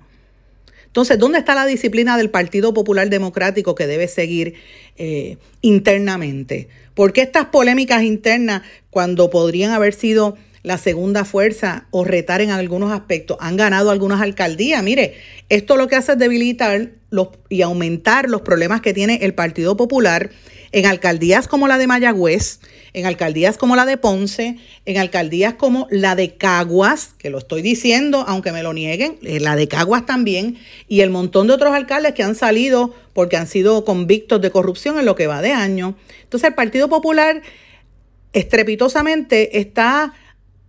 [0.89, 4.55] Entonces, ¿dónde está la disciplina del Partido Popular Democrático que debe seguir
[4.97, 6.67] eh, internamente?
[6.95, 12.49] ¿Por qué estas polémicas internas, cuando podrían haber sido la segunda fuerza o retar en
[12.49, 14.81] algunos aspectos, han ganado algunas alcaldías?
[14.81, 15.13] Mire,
[15.49, 19.77] esto lo que hace es debilitar los, y aumentar los problemas que tiene el Partido
[19.77, 20.31] Popular
[20.71, 22.59] en alcaldías como la de Mayagüez,
[22.93, 27.61] en alcaldías como la de Ponce, en alcaldías como la de Caguas, que lo estoy
[27.61, 30.57] diciendo, aunque me lo nieguen, eh, la de Caguas también,
[30.87, 34.99] y el montón de otros alcaldes que han salido porque han sido convictos de corrupción
[34.99, 35.95] en lo que va de año.
[36.23, 37.41] Entonces el Partido Popular
[38.33, 40.13] estrepitosamente está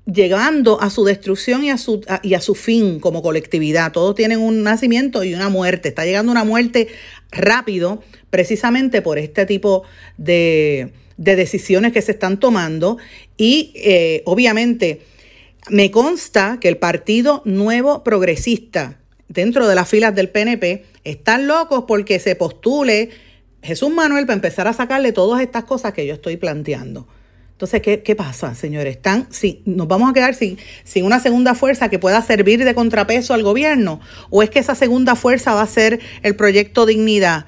[0.07, 3.93] llegando a su destrucción y a su, y a su fin como colectividad.
[3.93, 5.89] Todos tienen un nacimiento y una muerte.
[5.89, 6.89] Está llegando una muerte
[7.33, 9.85] rápido precisamente por este tipo
[10.17, 12.99] de, de decisiones que se están tomando
[13.37, 15.03] y eh, obviamente
[15.69, 21.85] me consta que el Partido Nuevo Progresista dentro de las filas del PNP están locos
[21.87, 23.11] porque se postule
[23.63, 27.07] Jesús Manuel para empezar a sacarle todas estas cosas que yo estoy planteando.
[27.61, 28.97] Entonces, ¿qué, qué pasa, señores?
[28.97, 32.75] Están, si, ¿Nos vamos a quedar sin, sin una segunda fuerza que pueda servir de
[32.75, 34.01] contrapeso al gobierno?
[34.31, 37.45] ¿O es que esa segunda fuerza va a ser el proyecto Dignidad?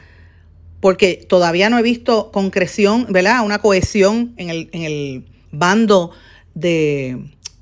[0.80, 3.42] Porque todavía no he visto concreción, ¿verdad?
[3.42, 6.10] Una cohesión en el, en el bando
[6.52, 7.16] de,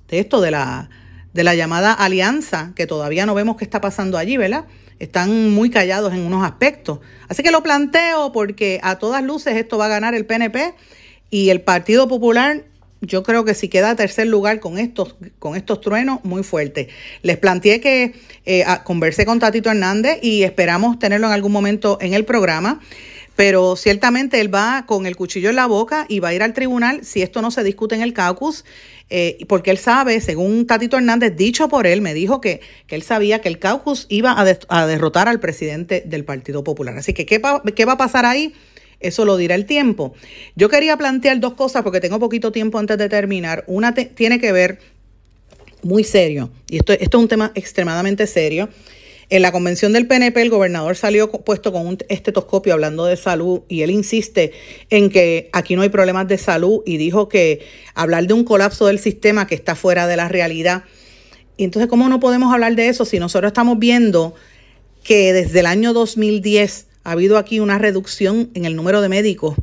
[0.09, 0.91] de esto, de la,
[1.33, 4.65] de la llamada alianza, que todavía no vemos qué está pasando allí, ¿verdad?
[4.99, 6.99] Están muy callados en unos aspectos.
[7.29, 10.75] Así que lo planteo porque a todas luces esto va a ganar el PNP
[11.31, 12.65] y el Partido Popular,
[13.01, 16.89] yo creo que si queda a tercer lugar con estos, con estos truenos, muy fuerte.
[17.23, 18.15] Les planteé que
[18.45, 22.81] eh, conversé con Tatito Hernández y esperamos tenerlo en algún momento en el programa.
[23.37, 26.53] Pero ciertamente él va con el cuchillo en la boca y va a ir al
[26.53, 28.67] tribunal si esto no se discute en el caucus,
[29.09, 33.03] eh, porque él sabe, según Tatito Hernández, dicho por él, me dijo que, que él
[33.03, 36.99] sabía que el caucus iba a, a, derrotar al presidente del Partido Popular.
[36.99, 37.41] Así que, ¿qué,
[37.75, 38.53] qué va a pasar ahí?
[39.01, 40.15] Eso lo dirá el tiempo.
[40.55, 43.65] Yo quería plantear dos cosas porque tengo poquito tiempo antes de terminar.
[43.67, 44.79] Una tiene que ver
[45.83, 48.69] muy serio, y esto, esto es un tema extremadamente serio.
[49.31, 53.61] En la convención del PNP el gobernador salió puesto con un estetoscopio hablando de salud
[53.69, 54.51] y él insiste
[54.91, 58.89] en que aquí no hay problemas de salud y dijo que hablar de un colapso
[58.89, 60.83] del sistema que está fuera de la realidad.
[61.57, 64.35] Y entonces, ¿cómo no podemos hablar de eso si nosotros estamos viendo
[65.05, 69.57] que desde el año 2010 ha habido aquí una reducción en el número de médicos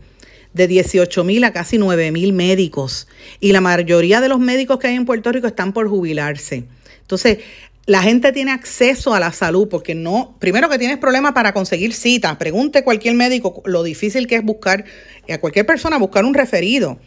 [0.53, 3.07] de 18 mil a casi 9 mil médicos.
[3.39, 6.65] Y la mayoría de los médicos que hay en Puerto Rico están por jubilarse.
[7.01, 7.39] Entonces,
[7.85, 11.93] la gente tiene acceso a la salud porque no, primero que tienes problemas para conseguir
[11.93, 12.35] citas.
[12.35, 14.83] Pregunte cualquier médico lo difícil que es buscar,
[15.29, 16.99] a cualquier persona buscar un referido.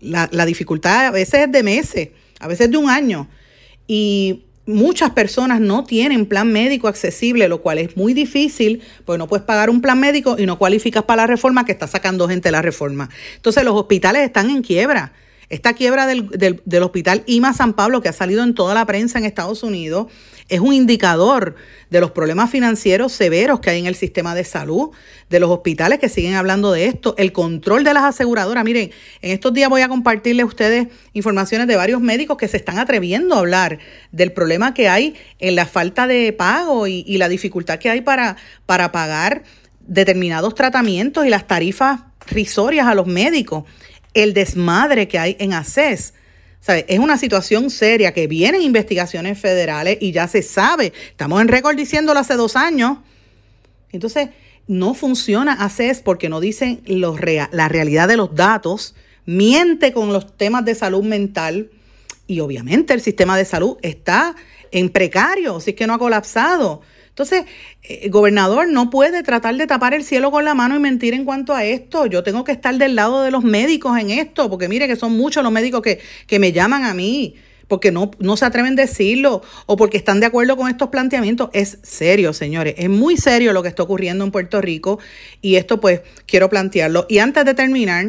[0.00, 2.08] La, la dificultad a veces es de meses,
[2.40, 3.28] a veces de un año.
[3.86, 9.26] Y muchas personas no tienen plan médico accesible, lo cual es muy difícil, pues no
[9.26, 12.48] puedes pagar un plan médico y no cualificas para la reforma que está sacando gente
[12.48, 13.10] de la reforma.
[13.36, 15.12] Entonces los hospitales están en quiebra.
[15.48, 16.28] Esta quiebra del,
[16.64, 20.06] del, hospital IMA San Pablo, que ha salido en toda la prensa en Estados Unidos,
[20.48, 21.54] es un indicador
[21.90, 24.90] de los problemas financieros severos que hay en el sistema de salud,
[25.30, 28.64] de los hospitales que siguen hablando de esto, el control de las aseguradoras.
[28.64, 28.90] Miren,
[29.22, 32.78] en estos días voy a compartirle a ustedes informaciones de varios médicos que se están
[32.78, 33.78] atreviendo a hablar
[34.12, 38.02] del problema que hay en la falta de pago y, y la dificultad que hay
[38.02, 38.36] para,
[38.66, 39.44] para pagar
[39.86, 43.64] determinados tratamientos y las tarifas risorias a los médicos,
[44.14, 46.14] el desmadre que hay en ACES.
[46.66, 50.94] Es una situación seria que vienen investigaciones federales y ya se sabe.
[51.10, 52.98] Estamos en récord diciéndolo hace dos años.
[53.92, 54.30] Entonces,
[54.66, 58.94] no funciona ACES porque no dicen la realidad de los datos,
[59.26, 61.70] miente con los temas de salud mental
[62.26, 64.34] y obviamente el sistema de salud está
[64.70, 66.80] en precario, si es que no ha colapsado.
[67.14, 67.44] Entonces,
[67.84, 71.24] el gobernador no puede tratar de tapar el cielo con la mano y mentir en
[71.24, 72.06] cuanto a esto.
[72.06, 75.16] Yo tengo que estar del lado de los médicos en esto, porque mire que son
[75.16, 77.36] muchos los médicos que, que me llaman a mí
[77.68, 81.50] porque no, no se atreven a decirlo o porque están de acuerdo con estos planteamientos.
[81.52, 84.98] Es serio, señores, es muy serio lo que está ocurriendo en Puerto Rico
[85.40, 87.06] y esto pues quiero plantearlo.
[87.08, 88.06] Y antes de terminar,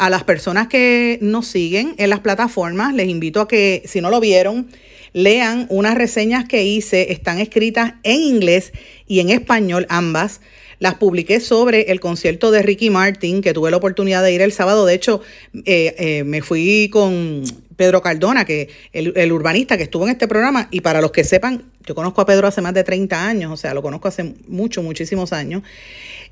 [0.00, 4.08] a las personas que nos siguen en las plataformas, les invito a que si no
[4.08, 4.70] lo vieron,
[5.12, 8.72] lean unas reseñas que hice, están escritas en inglés
[9.06, 10.40] y en español ambas.
[10.78, 14.50] Las publiqué sobre el concierto de Ricky Martin, que tuve la oportunidad de ir el
[14.50, 14.86] sábado.
[14.86, 15.20] De hecho,
[15.66, 17.44] eh, eh, me fui con
[17.76, 20.68] Pedro Cardona, que el, el, urbanista que estuvo en este programa.
[20.70, 23.56] Y para los que sepan, yo conozco a Pedro hace más de 30 años, o
[23.58, 25.62] sea, lo conozco hace muchos, muchísimos años.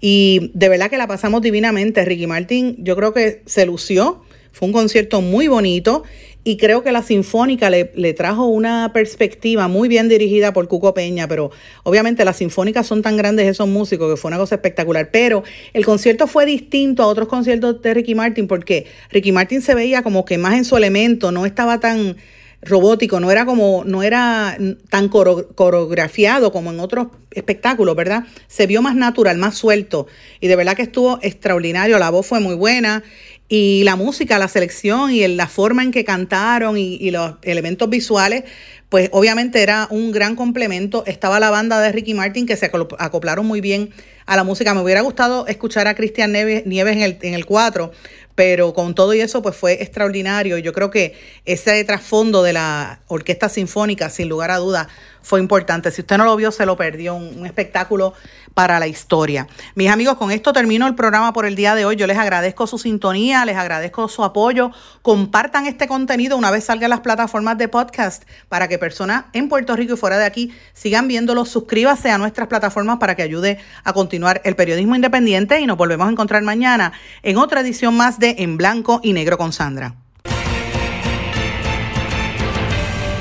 [0.01, 2.05] Y de verdad que la pasamos divinamente.
[2.05, 4.23] Ricky Martin, yo creo que se lució.
[4.53, 6.05] Fue un concierto muy bonito
[6.49, 11.29] y creo que la Sinfónica le, trajo una perspectiva muy bien dirigida por Cuco Peña,
[11.29, 11.51] pero
[11.83, 15.45] obviamente las sinfónicas son tan grandes esos músicos que fue una cosa espectacular, pero
[15.75, 20.03] el concierto fue distinto a otros conciertos de Ricky Martin porque Ricky Martin se veía
[20.03, 22.17] como que más en su elemento, no estaba tan
[22.63, 24.57] robótico, no era como, no era
[24.89, 28.25] tan coreografiado como en otros espectáculos, ¿verdad?
[28.47, 30.07] Se vio más natural, más suelto
[30.41, 33.05] y de verdad que estuvo extraordinario, la voz fue muy buena
[33.49, 37.89] y la música, la selección y la forma en que cantaron y, y los elementos
[37.89, 38.45] visuales
[38.89, 41.05] pues obviamente era un gran complemento.
[41.07, 43.91] Estaba la banda de Ricky Martin que se acoplaron muy bien
[44.25, 44.73] a la música.
[44.75, 47.93] Me hubiera gustado escuchar a Cristian Nieves, en, el, en el 4,
[48.35, 50.57] pero con todo y eso pues fue extraordinario.
[50.57, 54.87] Yo creo que ese trasfondo de la orquesta sinfónica, sin lugar a dudas,
[55.23, 55.91] fue importante.
[55.91, 57.15] Si usted no lo vio, se lo perdió.
[57.15, 58.15] Un, espectáculo
[58.55, 59.47] para la historia.
[59.75, 61.97] Mis amigos, con esto termino el programa por el día de hoy.
[61.97, 64.71] Yo les agradezco su sintonía, les agradezco su apoyo.
[65.03, 69.49] Compartan este contenido una vez salga en las plataformas de podcast para que personas en
[69.49, 71.45] Puerto Rico y fuera de aquí sigan viéndolo.
[71.45, 76.09] Suscríbase a nuestras plataformas para que ayude a continuar el periodismo independiente y nos volvemos
[76.09, 76.93] a encontrar mañana
[77.23, 80.08] en otra edición más de En Blanco y Negro con Sandra.